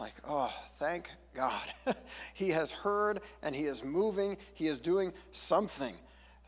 [0.00, 1.68] Like, oh, thank God.
[2.34, 4.36] he has heard and He is moving.
[4.54, 5.94] He is doing something.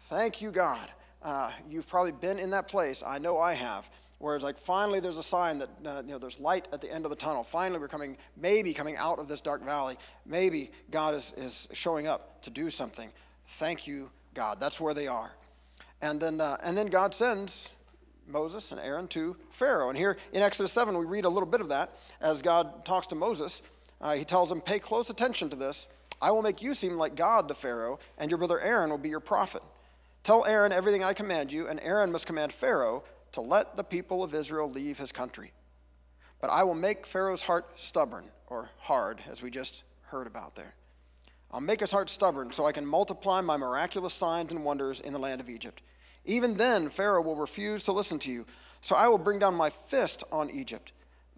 [0.08, 0.88] Thank you, God.
[1.22, 3.02] Uh, you've probably been in that place.
[3.06, 3.88] I know I have.
[4.18, 6.92] Where it's like finally there's a sign that uh, you know there's light at the
[6.92, 7.42] end of the tunnel.
[7.42, 9.96] Finally we're coming, maybe coming out of this dark valley.
[10.26, 13.10] Maybe God is, is showing up to do something.
[13.46, 14.60] Thank you, God.
[14.60, 15.32] That's where they are.
[16.02, 17.70] And then, uh, and then God sends
[18.26, 19.88] Moses and Aaron to Pharaoh.
[19.88, 23.06] And here in Exodus 7, we read a little bit of that as God talks
[23.08, 23.62] to Moses.
[24.00, 25.88] Uh, he tells him, Pay close attention to this.
[26.22, 29.08] I will make you seem like God to Pharaoh, and your brother Aaron will be
[29.08, 29.62] your prophet.
[30.22, 33.02] Tell Aaron everything I command you, and Aaron must command Pharaoh
[33.32, 35.52] to let the people of Israel leave his country.
[36.40, 40.74] But I will make Pharaoh's heart stubborn, or hard, as we just heard about there.
[41.52, 45.12] I'll make his heart stubborn so I can multiply my miraculous signs and wonders in
[45.12, 45.82] the land of Egypt.
[46.24, 48.46] Even then, Pharaoh will refuse to listen to you.
[48.80, 50.92] So I will bring down my fist on Egypt.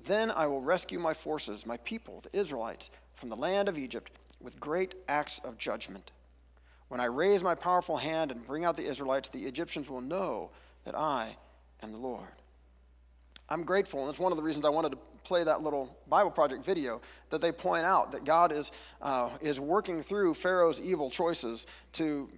[0.05, 4.13] Then I will rescue my forces, my people, the Israelites, from the land of Egypt
[4.41, 6.13] with great acts of judgment.
[6.89, 10.51] When I raise my powerful hand and bring out the Israelites, the Egyptians will know
[10.85, 11.37] that I
[11.83, 12.27] am the Lord.
[13.49, 16.31] I'm grateful, and that's one of the reasons I wanted to play that little Bible
[16.31, 21.11] Project video, that they point out that God is, uh, is working through Pharaoh's evil
[21.11, 22.29] choices to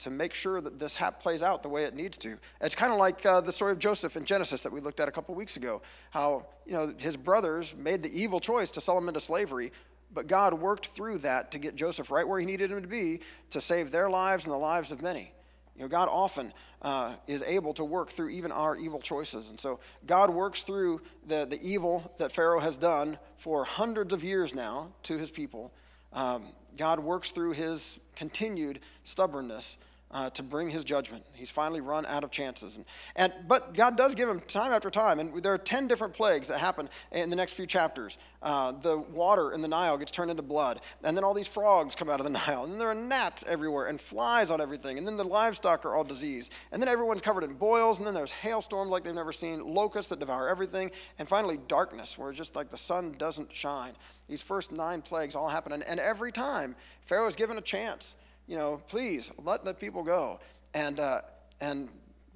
[0.00, 2.36] to make sure that this hap plays out the way it needs to.
[2.60, 5.08] It's kind of like uh, the story of Joseph in Genesis that we looked at
[5.08, 5.82] a couple weeks ago.
[6.10, 9.72] How you know his brothers made the evil choice to sell him into slavery,
[10.12, 13.20] but God worked through that to get Joseph right where he needed him to be
[13.50, 15.32] to save their lives and the lives of many.
[15.76, 16.52] You know, God often
[16.82, 19.50] uh, is able to work through even our evil choices.
[19.50, 24.22] And so God works through the, the evil that Pharaoh has done for hundreds of
[24.22, 25.72] years now to his people.
[26.12, 29.78] Um, God works through his continued stubbornness
[30.14, 31.24] uh, to bring his judgment.
[31.32, 32.76] He's finally run out of chances.
[32.76, 32.84] And,
[33.16, 35.18] and, but God does give him time after time.
[35.18, 38.16] And there are 10 different plagues that happen in the next few chapters.
[38.40, 40.80] Uh, the water in the Nile gets turned into blood.
[41.02, 42.62] And then all these frogs come out of the Nile.
[42.62, 44.98] And there are gnats everywhere and flies on everything.
[44.98, 46.52] And then the livestock are all diseased.
[46.70, 47.98] And then everyone's covered in boils.
[47.98, 50.92] And then there's hailstorms like they've never seen, locusts that devour everything.
[51.18, 53.94] And finally, darkness, where it's just like the sun doesn't shine.
[54.28, 55.72] These first nine plagues all happen.
[55.72, 58.14] And, and every time, Pharaoh is given a chance
[58.46, 60.40] you know, please let the people go.
[60.74, 61.22] And, uh,
[61.60, 61.88] and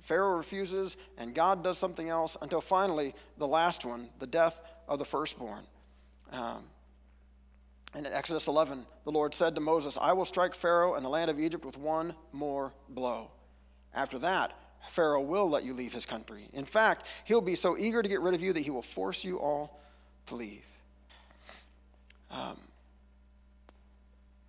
[0.02, 4.98] Pharaoh refuses, and God does something else until finally the last one, the death of
[4.98, 5.64] the firstborn.
[6.32, 6.64] Um,
[7.94, 11.08] and in Exodus 11, the Lord said to Moses, I will strike Pharaoh and the
[11.08, 13.30] land of Egypt with one more blow.
[13.94, 14.52] After that,
[14.88, 16.48] Pharaoh will let you leave his country.
[16.52, 19.24] In fact, he'll be so eager to get rid of you that he will force
[19.24, 19.80] you all
[20.26, 20.64] to leave.
[22.30, 22.58] Um,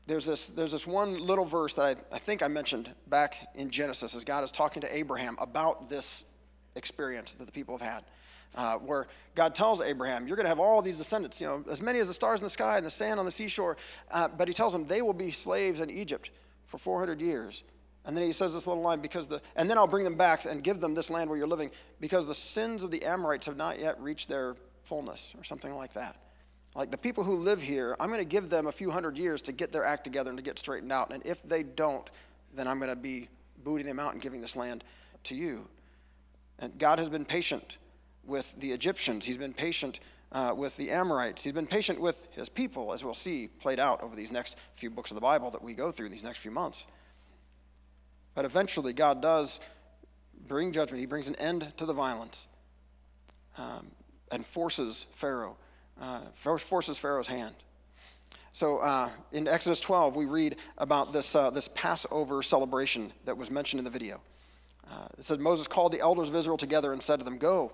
[0.10, 3.70] there's this, there's this one little verse that I, I think I mentioned back in
[3.70, 6.24] Genesis as God is talking to Abraham about this
[6.76, 8.03] experience that the people have had.
[8.55, 9.05] Uh, where
[9.36, 12.07] God tells Abraham, You're going to have all these descendants, you know, as many as
[12.07, 13.78] the stars in the sky and the sand on the seashore.
[14.10, 16.32] Uh, but he tells them they will be slaves in Egypt
[16.66, 17.64] for 400 years.
[18.05, 20.45] And then he says this little line, because the, and then I'll bring them back
[20.45, 23.57] and give them this land where you're living, because the sins of the Amorites have
[23.57, 26.16] not yet reached their fullness, or something like that.
[26.76, 29.42] Like the people who live here, I'm going to give them a few hundred years
[29.44, 31.12] to get their act together and to get straightened out.
[31.12, 32.08] And if they don't,
[32.54, 33.28] then I'm going to be
[33.64, 34.84] booting them out and giving this land
[35.26, 35.68] to you.
[36.60, 37.78] And God has been patient
[38.26, 40.00] with the Egyptians, He's been patient
[40.32, 44.04] uh, with the Amorites, He's been patient with His people, as we'll see played out
[44.04, 46.52] over these next few books of the Bible that we go through these next few
[46.52, 46.86] months.
[48.36, 49.60] But eventually, God does
[50.48, 52.48] bring judgment, He brings an end to the violence
[53.58, 53.88] um,
[54.32, 55.58] and forces Pharaoh
[56.00, 57.56] uh, forces Pharaoh's hand.
[58.52, 63.52] So uh, in Exodus 12, we read about this, uh, this Passover celebration that was
[63.52, 64.20] mentioned in the video.
[64.89, 67.72] Uh, it said, Moses called the elders of Israel together and said to them, Go,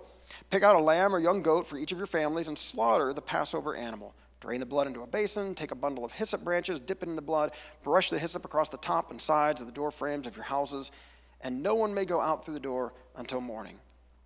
[0.50, 3.22] pick out a lamb or young goat for each of your families and slaughter the
[3.22, 4.14] Passover animal.
[4.40, 7.16] Drain the blood into a basin, take a bundle of hyssop branches, dip it in
[7.16, 7.52] the blood,
[7.82, 10.92] brush the hyssop across the top and sides of the door frames of your houses,
[11.40, 13.78] and no one may go out through the door until morning.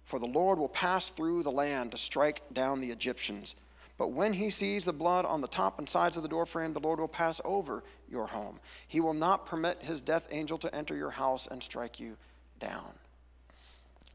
[0.05, 3.55] For the Lord will pass through the land to strike down the Egyptians.
[4.01, 6.80] But when he sees the blood on the top and sides of the doorframe, the
[6.80, 8.59] Lord will pass over your home.
[8.88, 12.16] He will not permit his death angel to enter your house and strike you
[12.59, 12.94] down.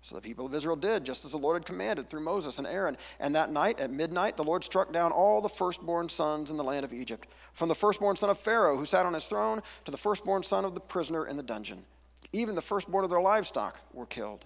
[0.01, 2.65] So the people of Israel did just as the Lord had commanded through Moses and
[2.65, 2.97] Aaron.
[3.19, 6.63] And that night, at midnight, the Lord struck down all the firstborn sons in the
[6.63, 9.91] land of Egypt, from the firstborn son of Pharaoh, who sat on his throne, to
[9.91, 11.86] the firstborn son of the prisoner in the dungeon.
[12.33, 14.45] Even the firstborn of their livestock were killed.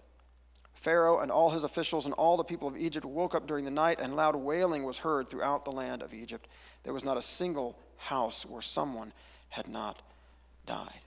[0.80, 3.72] Pharaoh and all his officials and all the people of Egypt woke up during the
[3.72, 6.48] night, and loud wailing was heard throughout the land of Egypt.
[6.84, 9.12] There was not a single house where someone
[9.50, 10.02] had not
[10.66, 11.02] died.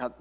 [0.00, 0.12] Now,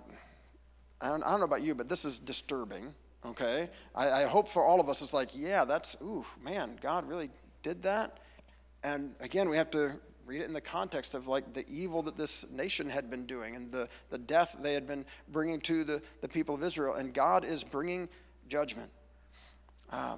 [1.01, 2.93] I don't, I don't know about you, but this is disturbing,
[3.25, 3.67] okay?
[3.95, 7.31] I, I hope for all of us it's like, yeah, that's, ooh, man, God really
[7.63, 8.19] did that?
[8.83, 9.93] And again, we have to
[10.29, 13.55] read it in the context of like the evil that this nation had been doing
[13.55, 16.93] and the, the death they had been bringing to the, the people of Israel.
[16.95, 18.07] And God is bringing
[18.47, 18.89] judgment.
[19.91, 20.17] Uh,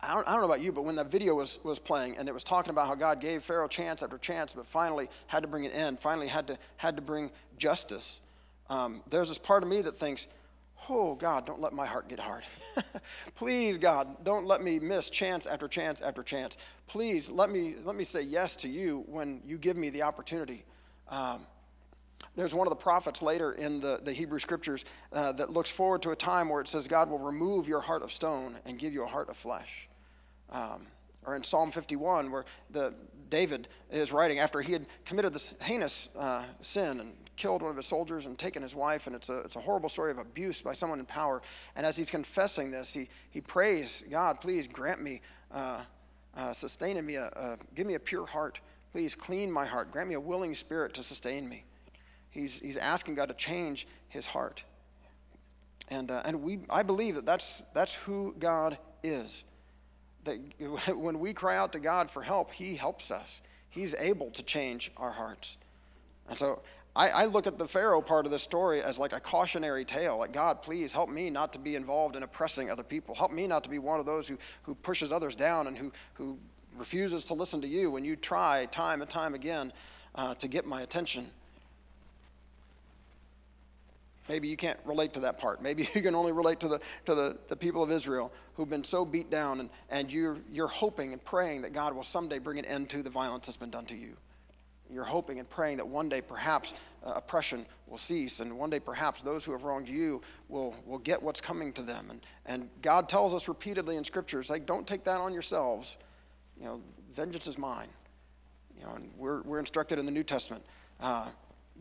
[0.00, 2.28] I, don't, I don't know about you, but when that video was, was playing and
[2.28, 5.48] it was talking about how God gave Pharaoh chance after chance, but finally had to
[5.48, 8.20] bring an end, finally had to, had to bring justice
[8.70, 10.28] um, there's this part of me that thinks,
[10.88, 12.44] oh, God, don't let my heart get hard.
[13.34, 16.56] Please, God, don't let me miss chance after chance after chance.
[16.88, 20.64] Please let me, let me say yes to you when you give me the opportunity.
[21.08, 21.46] Um,
[22.34, 26.02] there's one of the prophets later in the, the Hebrew scriptures uh, that looks forward
[26.02, 28.92] to a time where it says God will remove your heart of stone and give
[28.92, 29.88] you a heart of flesh.
[30.50, 30.86] Um,
[31.26, 32.94] or in Psalm 51, where the,
[33.28, 37.76] David is writing after he had committed this heinous uh, sin and killed one of
[37.76, 40.62] his soldiers and taken his wife, and it's a, it's a horrible story of abuse
[40.62, 41.42] by someone in power.
[41.76, 45.20] And as he's confessing this, he, he prays, God, please grant me,
[45.52, 45.82] uh,
[46.36, 48.60] uh, sustain in me, a, a, give me a pure heart.
[48.92, 49.92] Please clean my heart.
[49.92, 51.64] Grant me a willing spirit to sustain me.
[52.30, 54.62] He's, he's asking God to change his heart.
[55.90, 59.44] And, uh, and we, I believe that that's, that's who God is.
[60.24, 60.38] That
[60.96, 63.40] when we cry out to God for help, He helps us.
[63.70, 65.56] He's able to change our hearts.
[66.28, 66.60] And so
[66.96, 70.18] I, I, look at the Pharaoh part of the story as like a cautionary tale.
[70.18, 73.14] Like, God, please help me not to be involved in oppressing other people.
[73.14, 75.92] Help me not to be one of those who, who pushes others down and who,
[76.14, 76.38] who
[76.76, 79.72] refuses to listen to you when you try time and time again
[80.14, 81.26] uh, to get my attention.
[84.28, 85.62] Maybe you can't relate to that part.
[85.62, 88.84] Maybe you can only relate to the, to the, the people of Israel who've been
[88.84, 92.58] so beat down, and, and you're, you're hoping and praying that God will someday bring
[92.58, 94.16] an end to the violence that's been done to you.
[94.90, 96.72] You're hoping and praying that one day perhaps
[97.04, 100.98] uh, oppression will cease, and one day perhaps those who have wronged you will, will
[100.98, 102.08] get what's coming to them.
[102.10, 105.96] And, and God tells us repeatedly in scriptures, like, don't take that on yourselves.
[106.58, 106.80] You know,
[107.14, 107.88] vengeance is mine.
[108.78, 110.62] You know, and we're, we're instructed in the New Testament
[111.00, 111.28] uh,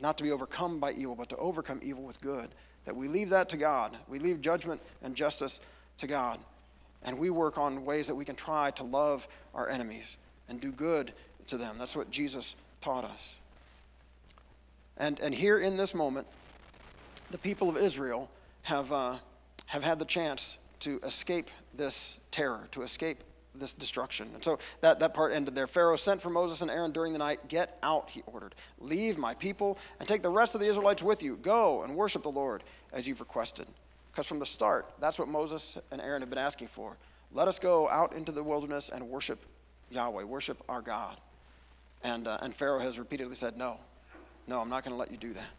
[0.02, 2.50] not to be overcome by evil, but to overcome evil with good.
[2.86, 3.98] That we leave that to God.
[4.08, 5.60] We leave judgment and justice
[5.98, 6.40] to God.
[7.04, 10.18] And we work on ways that we can try to love our enemies
[10.50, 11.14] and do good
[11.48, 11.78] to them.
[11.78, 13.38] That's what Jesus taught us.
[14.98, 16.28] And, and here in this moment,
[17.32, 18.30] the people of Israel
[18.64, 19.16] have, uh,
[19.66, 23.24] have had the chance to escape this terror, to escape
[23.56, 24.30] this destruction.
[24.34, 25.68] And so that, that part ended there.
[25.68, 27.48] Pharaoh sent for Moses and Aaron during the night.
[27.48, 28.56] Get out, he ordered.
[28.80, 31.38] Leave my people and take the rest of the Israelites with you.
[31.38, 32.64] Go and worship the Lord
[32.94, 33.68] as you've requested.
[34.12, 36.98] Because from the start, that's what Moses and Aaron have been asking for.
[37.34, 39.40] Let us go out into the wilderness and worship
[39.90, 41.18] Yahweh, worship our God.
[42.04, 43.78] And, uh, and Pharaoh has repeatedly said, No,
[44.48, 45.50] no, I'm not going to let you do that.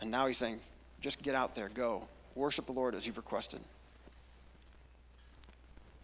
[0.00, 0.60] And now he's saying,
[1.00, 2.02] Just get out there, go,
[2.34, 3.60] worship the Lord as you've requested.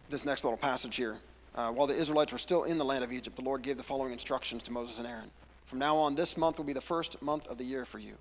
[0.09, 1.17] This next little passage here.
[1.55, 3.83] Uh, while the Israelites were still in the land of Egypt, the Lord gave the
[3.83, 5.29] following instructions to Moses and Aaron.
[5.65, 8.13] From now on, this month will be the first month of the year for you.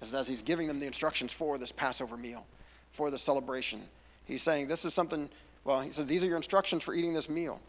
[0.00, 2.46] As, as he's giving them the instructions for this Passover meal,
[2.92, 3.82] for the celebration.
[4.24, 5.28] He's saying, This is something,
[5.64, 7.60] well, he said, These are your instructions for eating this meal.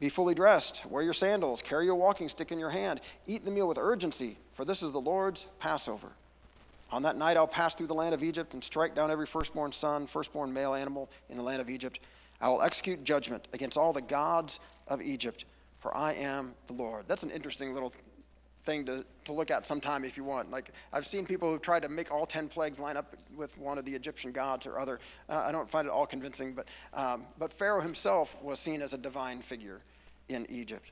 [0.00, 3.50] Be fully dressed, wear your sandals, carry your walking stick in your hand, eat the
[3.50, 6.12] meal with urgency, for this is the Lord's Passover.
[6.92, 9.72] On that night I'll pass through the land of Egypt and strike down every firstborn
[9.72, 11.98] son, firstborn male animal in the land of Egypt.
[12.40, 15.44] I will execute judgment against all the gods of Egypt,
[15.80, 17.04] for I am the Lord.
[17.08, 17.92] That's an interesting little
[18.64, 20.50] thing to, to look at sometime if you want.
[20.50, 23.78] Like, I've seen people who've tried to make all 10 plagues line up with one
[23.78, 25.00] of the Egyptian gods or other.
[25.28, 28.92] Uh, I don't find it all convincing, but, um, but Pharaoh himself was seen as
[28.92, 29.80] a divine figure
[30.28, 30.90] in Egypt.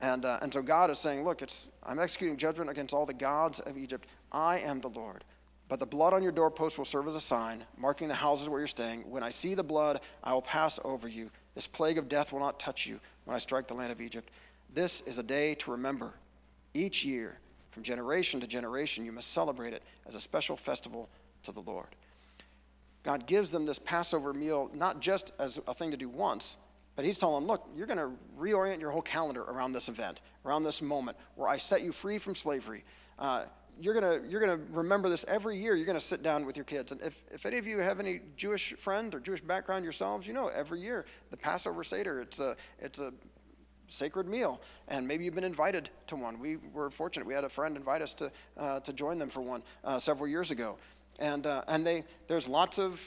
[0.00, 3.14] And, uh, and so God is saying, Look, it's, I'm executing judgment against all the
[3.14, 4.06] gods of Egypt.
[4.32, 5.24] I am the Lord.
[5.68, 8.60] But the blood on your doorpost will serve as a sign, marking the houses where
[8.60, 9.10] you're staying.
[9.10, 11.30] When I see the blood, I will pass over you.
[11.54, 14.30] This plague of death will not touch you when I strike the land of Egypt.
[14.72, 16.14] This is a day to remember.
[16.72, 17.38] Each year,
[17.70, 21.08] from generation to generation, you must celebrate it as a special festival
[21.44, 21.88] to the Lord.
[23.02, 26.56] God gives them this Passover meal not just as a thing to do once,
[26.98, 30.20] but He's telling them, look, you're going to reorient your whole calendar around this event,
[30.44, 32.82] around this moment where I set you free from slavery.
[33.20, 33.44] Uh,
[33.80, 35.76] you're going to you're gonna remember this every year.
[35.76, 36.90] You're going to sit down with your kids.
[36.90, 40.32] And if, if any of you have any Jewish friend or Jewish background yourselves, you
[40.32, 43.12] know every year the Passover Seder, it's a, it's a
[43.86, 44.60] sacred meal.
[44.88, 46.40] And maybe you've been invited to one.
[46.40, 47.28] We were fortunate.
[47.28, 50.26] We had a friend invite us to, uh, to join them for one uh, several
[50.26, 50.78] years ago.
[51.20, 53.00] And, uh, and they, there's lots of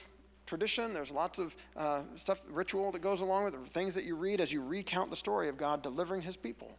[0.45, 4.15] tradition, there's lots of uh, stuff, ritual that goes along with it, things that you
[4.15, 6.77] read as you recount the story of God delivering his people.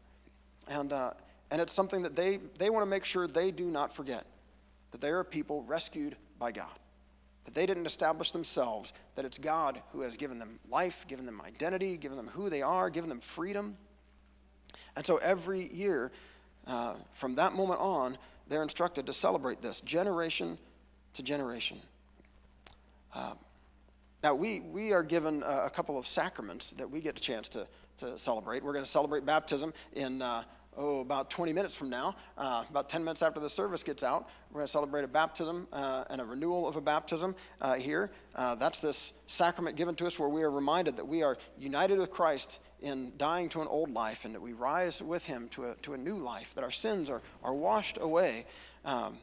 [0.68, 1.12] And, uh,
[1.50, 4.26] and it's something that they, they want to make sure they do not forget
[4.90, 6.78] that they are a people rescued by God.
[7.44, 11.40] That they didn't establish themselves, that it's God who has given them life, given them
[11.40, 13.76] identity, given them who they are, given them freedom.
[14.94, 16.12] And so every year,
[16.66, 18.16] uh, from that moment on,
[18.48, 20.58] they're instructed to celebrate this generation
[21.14, 21.78] to generation.
[23.14, 23.32] Uh,
[24.22, 27.48] now, we, we are given a, a, couple of sacraments that we get a chance
[27.48, 27.66] to,
[27.98, 28.62] to celebrate.
[28.62, 30.44] We're going to celebrate baptism in, uh,
[30.76, 32.14] oh, about 20 minutes from now.
[32.38, 35.66] Uh, about 10 minutes after the service gets out, we're going to celebrate a baptism
[35.72, 38.12] uh, and a renewal of a baptism uh, here.
[38.36, 41.98] Uh, that's this sacrament given to us where we are reminded that we are united
[41.98, 45.64] with Christ in dying to an old life and that we rise with him to
[45.64, 48.46] a, to a new life, that our sins are, are washed away.
[48.84, 49.18] Um,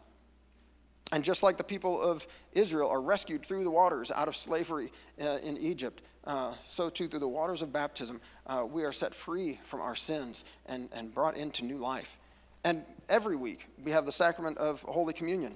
[1.12, 4.91] and just like the people of Israel are rescued through the waters out of slavery
[5.22, 9.16] uh, in Egypt, uh, so too through the waters of baptism, uh, we are set
[9.16, 12.18] free from our sins and, and brought into new life.
[12.64, 15.55] And every week, we have the sacrament of Holy Communion,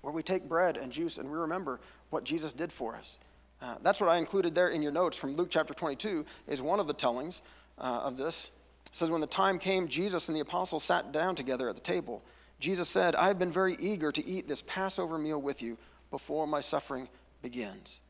[0.00, 1.80] where we take bread and juice and we remember
[2.10, 3.18] what Jesus did for us.
[3.62, 6.80] Uh, that's what I included there in your notes from Luke chapter 22, is one
[6.80, 7.42] of the tellings
[7.78, 8.50] uh, of this.
[8.86, 11.80] It says, When the time came, Jesus and the apostles sat down together at the
[11.80, 12.22] table.
[12.60, 15.76] Jesus said, I have been very eager to eat this Passover meal with you
[16.10, 17.08] before my suffering
[17.42, 18.00] begins.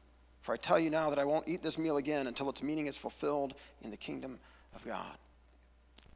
[0.42, 2.86] For I tell you now that I won't eat this meal again until its meaning
[2.86, 4.38] is fulfilled in the kingdom
[4.74, 5.16] of God.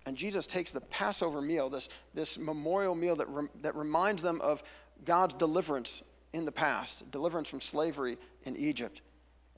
[0.07, 4.41] And Jesus takes the Passover meal, this, this memorial meal that, rem, that reminds them
[4.41, 4.63] of
[5.05, 6.03] God's deliverance
[6.33, 9.01] in the past, deliverance from slavery in Egypt,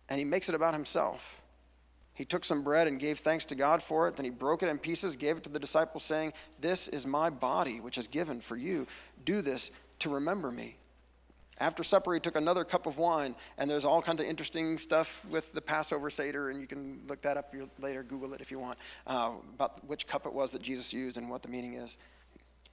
[0.09, 1.40] and he makes it about himself.
[2.21, 4.15] He took some bread and gave thanks to God for it.
[4.15, 7.31] Then he broke it in pieces, gave it to the disciples, saying, This is my
[7.31, 8.87] body, which is given for you.
[9.25, 10.77] Do this to remember me.
[11.57, 15.25] After supper, he took another cup of wine, and there's all kinds of interesting stuff
[15.31, 18.59] with the Passover Seder, and you can look that up later, Google it if you
[18.59, 21.97] want, uh, about which cup it was that Jesus used and what the meaning is.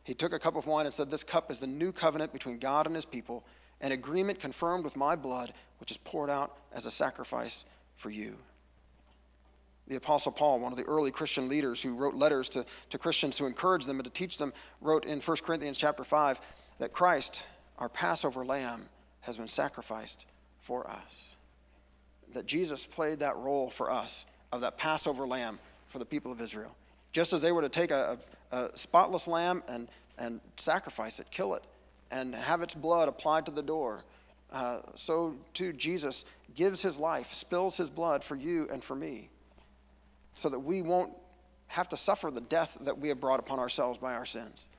[0.04, 2.60] He took a cup of wine and said, This cup is the new covenant between
[2.60, 3.46] God and his people,
[3.80, 7.64] an agreement confirmed with my blood, which is poured out as a sacrifice
[7.96, 8.36] for you.
[9.88, 13.38] The Apostle Paul, one of the early Christian leaders who wrote letters to, to Christians
[13.38, 16.42] to encourage them and to teach them, wrote in 1 Corinthians chapter 5
[16.80, 17.46] that Christ,
[17.78, 18.90] our Passover lamb,
[19.22, 20.26] has been sacrificed
[20.62, 21.36] for us.
[22.34, 26.42] That Jesus played that role for us of that Passover lamb for the people of
[26.42, 26.76] Israel.
[27.14, 28.18] Just as they were to take a,
[28.52, 31.64] a, spotless lamb and, and sacrifice it, kill it,
[32.12, 34.04] and have its blood applied to the door,
[34.52, 36.26] uh, so too Jesus
[36.56, 39.30] gives his life, spills his blood for you and for me
[40.38, 41.12] so that we won't
[41.68, 44.70] have to suffer the death that we have brought upon ourselves by our sins.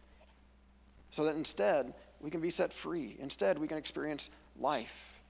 [1.10, 3.16] So that instead, we can be set free.
[3.20, 5.20] Instead, we can experience life.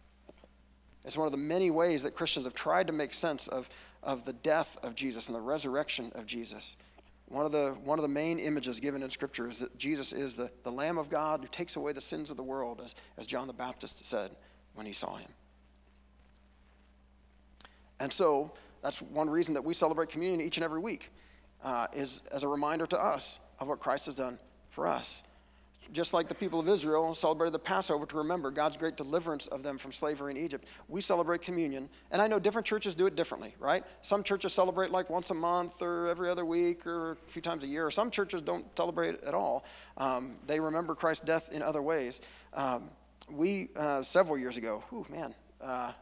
[1.04, 3.68] It's one of the many ways that Christians have tried to make sense of,
[4.02, 6.76] of the death of Jesus and the resurrection of Jesus.
[7.26, 10.34] One of, the, one of the main images given in Scripture is that Jesus is
[10.34, 13.26] the, the Lamb of God who takes away the sins of the world, as, as
[13.26, 14.32] John the Baptist said
[14.74, 15.30] when he saw him.
[18.00, 18.52] And so,
[18.82, 21.10] that's one reason that we celebrate communion each and every week,
[21.62, 24.38] uh, is as a reminder to us of what Christ has done
[24.70, 25.22] for us.
[25.90, 29.62] Just like the people of Israel celebrated the Passover to remember God's great deliverance of
[29.62, 31.88] them from slavery in Egypt, we celebrate communion.
[32.10, 33.82] And I know different churches do it differently, right?
[34.02, 37.64] Some churches celebrate like once a month or every other week or a few times
[37.64, 37.90] a year.
[37.90, 39.64] Some churches don't celebrate at all.
[39.96, 42.20] Um, they remember Christ's death in other ways.
[42.52, 42.90] Um,
[43.30, 45.92] we, uh, several years ago, whew, man, uh,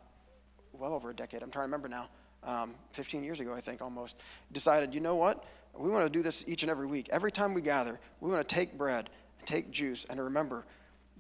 [0.73, 2.09] well over a decade, I'm trying to remember now
[2.45, 4.17] um, 15 years ago, I think almost,
[4.53, 5.45] decided, you know what?
[5.79, 7.09] We want to do this each and every week.
[7.11, 9.11] Every time we gather, we want to take bread,
[9.45, 10.65] take juice, and remember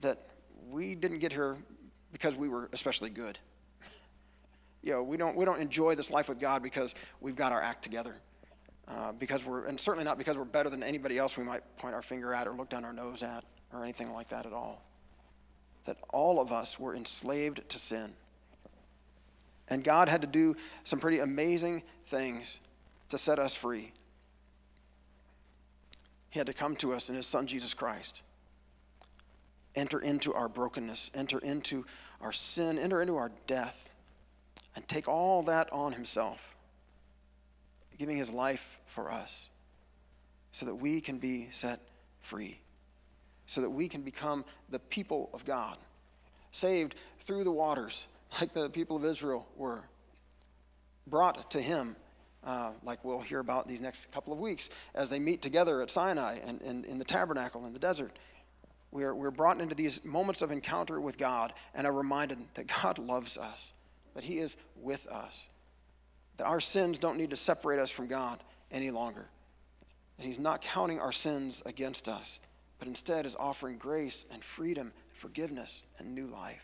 [0.00, 0.28] that
[0.70, 1.56] we didn't get here
[2.12, 3.38] because we were especially good.
[4.82, 7.60] you know, we don't, we don't enjoy this life with God because we've got our
[7.60, 8.16] act together.
[8.88, 11.92] Uh, because we're, and certainly not because we're better than anybody else we might point
[11.92, 13.42] our finger at or look down our nose at
[13.72, 14.80] or anything like that at all.
[15.86, 18.14] That all of us were enslaved to sin.
[19.68, 22.60] And God had to do some pretty amazing things
[23.08, 23.92] to set us free.
[26.30, 28.22] He had to come to us in his son Jesus Christ.
[29.74, 31.84] Enter into our brokenness, enter into
[32.20, 33.90] our sin, enter into our death,
[34.74, 36.56] and take all that on himself,
[37.98, 39.50] giving his life for us
[40.52, 41.80] so that we can be set
[42.20, 42.58] free,
[43.46, 45.76] so that we can become the people of God,
[46.50, 48.06] saved through the waters,
[48.40, 49.84] like the people of Israel were,
[51.06, 51.96] brought to Him,
[52.44, 55.90] uh, like we'll hear about these next couple of weeks as they meet together at
[55.90, 58.18] Sinai and, and in the tabernacle in the desert.
[58.92, 62.98] We're, we're brought into these moments of encounter with God and are reminded that God
[62.98, 63.72] loves us,
[64.14, 65.48] that He is with us,
[66.36, 69.26] that our sins don't need to separate us from God any longer
[70.16, 72.40] that He's not counting our sins against us,
[72.78, 76.62] but instead is offering grace and freedom, forgiveness, and new life.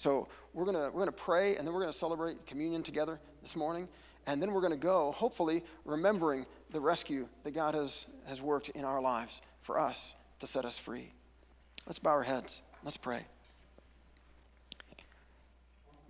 [0.00, 3.20] So we're going to we're gonna pray, and then we're going to celebrate communion together
[3.42, 3.86] this morning.
[4.26, 8.70] And then we're going to go, hopefully, remembering the rescue that God has, has worked
[8.70, 11.12] in our lives for us to set us free.
[11.86, 12.62] Let's bow our heads.
[12.82, 13.26] Let's pray.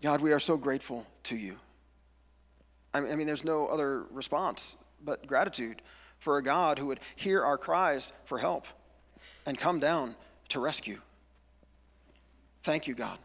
[0.02, 1.56] God, we are so grateful to you.
[2.94, 5.82] I mean, there's no other response but gratitude
[6.20, 8.66] for a God who would hear our cries for help
[9.46, 10.14] and come down
[10.50, 11.00] to rescue.
[12.62, 13.18] Thank you, God,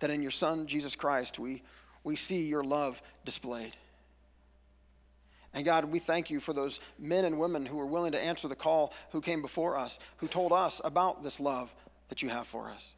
[0.00, 1.62] that in your Son, Jesus Christ, we,
[2.04, 3.74] we see your love displayed.
[5.54, 8.48] And God, we thank you for those men and women who were willing to answer
[8.48, 11.74] the call who came before us, who told us about this love
[12.10, 12.94] that you have for us.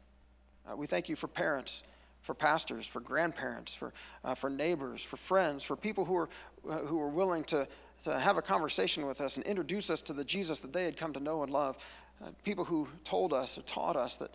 [0.69, 1.83] Uh, we thank you for parents,
[2.21, 3.93] for pastors, for grandparents, for,
[4.23, 6.29] uh, for neighbors, for friends, for people who are,
[6.69, 7.67] uh, who are willing to,
[8.03, 10.97] to have a conversation with us and introduce us to the Jesus that they had
[10.97, 11.77] come to know and love.
[12.23, 14.31] Uh, people who told us or taught us that,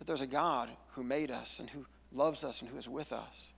[0.00, 3.12] that there's a God who made us and who loves us and who is with
[3.12, 3.52] us.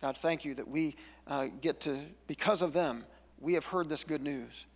[0.00, 0.94] God, thank you that we
[1.26, 3.04] uh, get to, because of them,
[3.38, 4.66] we have heard this good news.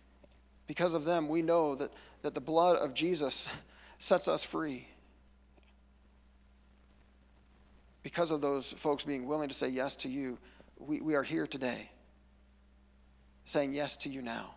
[0.67, 1.91] Because of them, we know that,
[2.21, 3.47] that the blood of Jesus
[3.97, 4.87] sets us free.
[8.03, 10.37] Because of those folks being willing to say yes to you,
[10.77, 11.89] we, we are here today
[13.45, 14.55] saying yes to you now,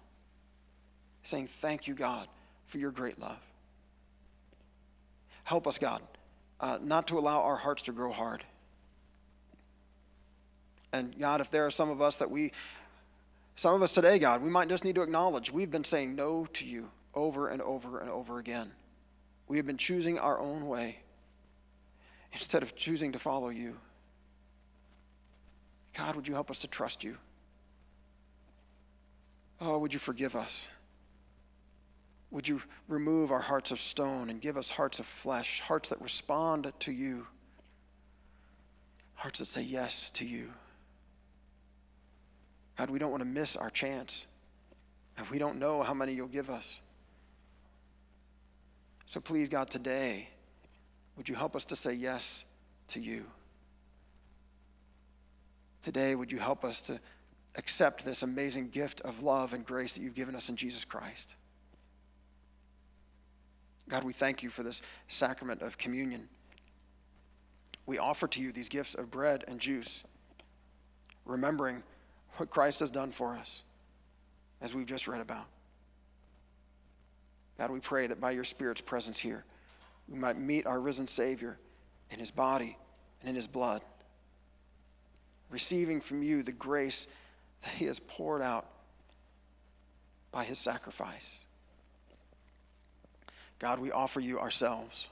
[1.22, 2.26] saying thank you, God,
[2.66, 3.38] for your great love.
[5.48, 6.02] Help us, God,
[6.60, 8.44] uh, not to allow our hearts to grow hard.
[10.92, 12.52] And God, if there are some of us that we,
[13.56, 16.44] some of us today, God, we might just need to acknowledge we've been saying no
[16.52, 18.72] to you over and over and over again.
[19.48, 20.98] We have been choosing our own way
[22.34, 23.78] instead of choosing to follow you.
[25.96, 27.16] God, would you help us to trust you?
[29.62, 30.68] Oh, would you forgive us?
[32.30, 36.00] Would you remove our hearts of stone and give us hearts of flesh, hearts that
[36.00, 37.26] respond to you,
[39.14, 40.50] hearts that say yes to you?
[42.76, 44.26] God, we don't want to miss our chance,
[45.16, 46.80] and we don't know how many you'll give us.
[49.06, 50.28] So please, God, today,
[51.16, 52.44] would you help us to say yes
[52.88, 53.24] to you?
[55.82, 57.00] Today, would you help us to
[57.58, 61.34] accept this amazing gift of love and grace that you've given us in Jesus Christ.
[63.88, 66.28] God, we thank you for this sacrament of communion.
[67.86, 70.04] We offer to you these gifts of bread and juice,
[71.24, 71.82] remembering
[72.36, 73.64] what Christ has done for us,
[74.60, 75.46] as we've just read about.
[77.56, 79.44] God, we pray that by your Spirit's presence here,
[80.06, 81.58] we might meet our risen Savior
[82.10, 82.76] in his body
[83.20, 83.82] and in his blood,
[85.50, 87.08] receiving from you the grace
[87.62, 88.66] that he has poured out
[90.30, 91.47] by his sacrifice.
[93.58, 95.08] God, we offer you ourselves.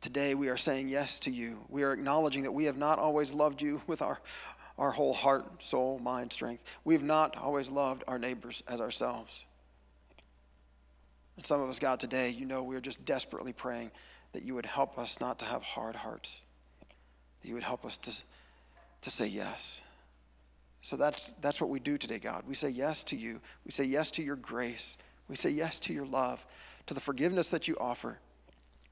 [0.00, 1.60] Today we are saying yes to you.
[1.68, 4.18] We are acknowledging that we have not always loved you with our,
[4.76, 6.64] our whole heart, soul, mind, strength.
[6.84, 9.44] We have not always loved our neighbors as ourselves.
[11.36, 13.90] And some of us, God, today, you know, we are just desperately praying
[14.32, 16.42] that you would help us not to have hard hearts,
[17.40, 18.12] that you would help us to,
[19.02, 19.80] to say yes.
[20.82, 22.44] So that's, that's what we do today, God.
[22.46, 23.40] We say yes to you.
[23.64, 24.98] We say yes to your grace.
[25.28, 26.44] We say yes to your love,
[26.86, 28.18] to the forgiveness that you offer.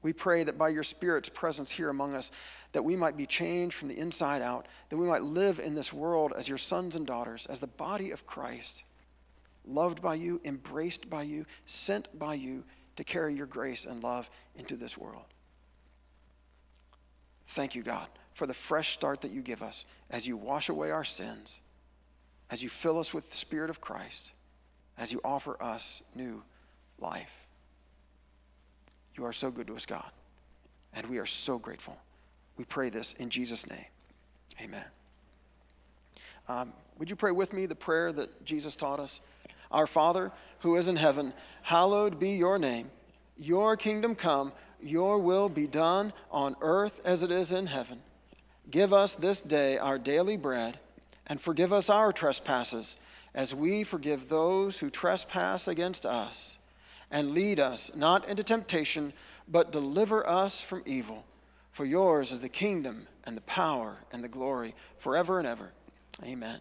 [0.01, 2.31] We pray that by your Spirit's presence here among us,
[2.73, 5.93] that we might be changed from the inside out, that we might live in this
[5.93, 8.83] world as your sons and daughters, as the body of Christ,
[9.65, 12.63] loved by you, embraced by you, sent by you
[12.97, 15.25] to carry your grace and love into this world.
[17.47, 20.91] Thank you, God, for the fresh start that you give us as you wash away
[20.91, 21.61] our sins
[22.53, 24.31] as you fill us with the Spirit of Christ,
[24.97, 26.43] as you offer us new
[26.99, 27.47] life.
[29.15, 30.09] You are so good to us, God,
[30.93, 31.97] and we are so grateful.
[32.57, 33.85] We pray this in Jesus' name.
[34.61, 34.85] Amen.
[36.47, 39.21] Um, would you pray with me the prayer that Jesus taught us?
[39.71, 41.33] Our Father, who is in heaven,
[41.63, 42.91] hallowed be your name.
[43.37, 48.01] Your kingdom come, your will be done on earth as it is in heaven.
[48.69, 50.79] Give us this day our daily bread,
[51.27, 52.97] and forgive us our trespasses,
[53.35, 56.57] as we forgive those who trespass against us.
[57.11, 59.13] And lead us not into temptation,
[59.47, 61.23] but deliver us from evil.
[61.71, 65.71] For yours is the kingdom, and the power, and the glory, forever and ever.
[66.23, 66.59] Amen.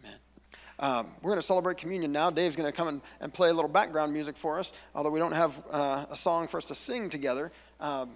[0.00, 0.16] Amen.
[0.78, 2.30] Um, we're going to celebrate communion now.
[2.30, 5.18] Dave's going to come and, and play a little background music for us, although we
[5.18, 7.50] don't have uh, a song for us to sing together.
[7.80, 8.10] Um,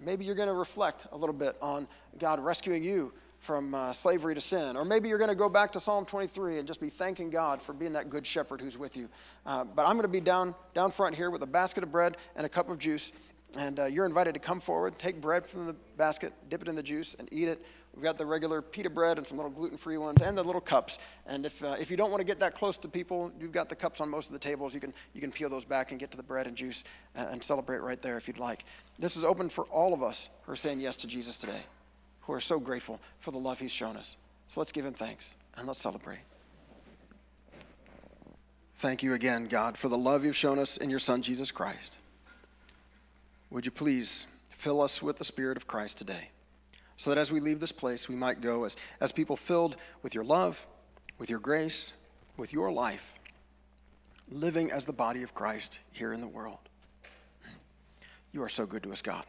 [0.00, 1.88] maybe you're going to reflect a little bit on
[2.18, 4.76] God rescuing you from uh, slavery to sin.
[4.76, 7.62] Or maybe you're going to go back to Psalm 23 and just be thanking God
[7.62, 9.08] for being that good shepherd who's with you.
[9.46, 12.16] Uh, but I'm going to be down, down front here with a basket of bread
[12.36, 13.12] and a cup of juice.
[13.56, 16.74] And uh, you're invited to come forward, take bread from the basket, dip it in
[16.74, 17.64] the juice, and eat it.
[17.94, 20.60] We've got the regular pita bread and some little gluten free ones and the little
[20.60, 20.98] cups.
[21.26, 23.68] And if, uh, if you don't want to get that close to people, you've got
[23.68, 24.72] the cups on most of the tables.
[24.72, 26.84] You can, you can peel those back and get to the bread and juice
[27.16, 28.64] uh, and celebrate right there if you'd like.
[28.98, 31.62] This is open for all of us who are saying yes to Jesus today,
[32.28, 34.18] who are so grateful for the love he's shown us.
[34.48, 36.20] So let's give him thanks and let's celebrate.
[38.76, 41.96] Thank you again, God, for the love you've shown us in your Son, Jesus Christ.
[43.50, 46.28] Would you please fill us with the Spirit of Christ today,
[46.98, 50.14] so that as we leave this place, we might go as, as people filled with
[50.14, 50.66] your love,
[51.18, 51.94] with your grace,
[52.36, 53.14] with your life,
[54.30, 56.58] living as the body of Christ here in the world.
[58.32, 59.24] You are so good to us, God,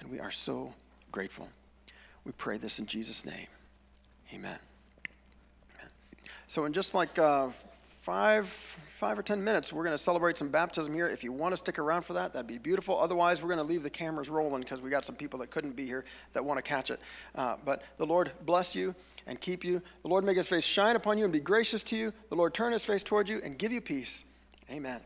[0.00, 0.74] and we are so
[1.12, 1.48] grateful.
[2.24, 3.46] We pray this in Jesus' name.
[4.34, 4.58] Amen.
[5.74, 5.90] Amen.
[6.46, 7.48] So, in just like uh,
[7.82, 8.46] five,
[8.98, 11.06] five or ten minutes, we're going to celebrate some baptism here.
[11.06, 12.98] If you want to stick around for that, that'd be beautiful.
[12.98, 15.76] Otherwise, we're going to leave the cameras rolling because we got some people that couldn't
[15.76, 17.00] be here that want to catch it.
[17.34, 18.94] Uh, but the Lord bless you
[19.26, 19.82] and keep you.
[20.02, 22.12] The Lord make his face shine upon you and be gracious to you.
[22.30, 24.24] The Lord turn his face toward you and give you peace.
[24.70, 25.00] Amen.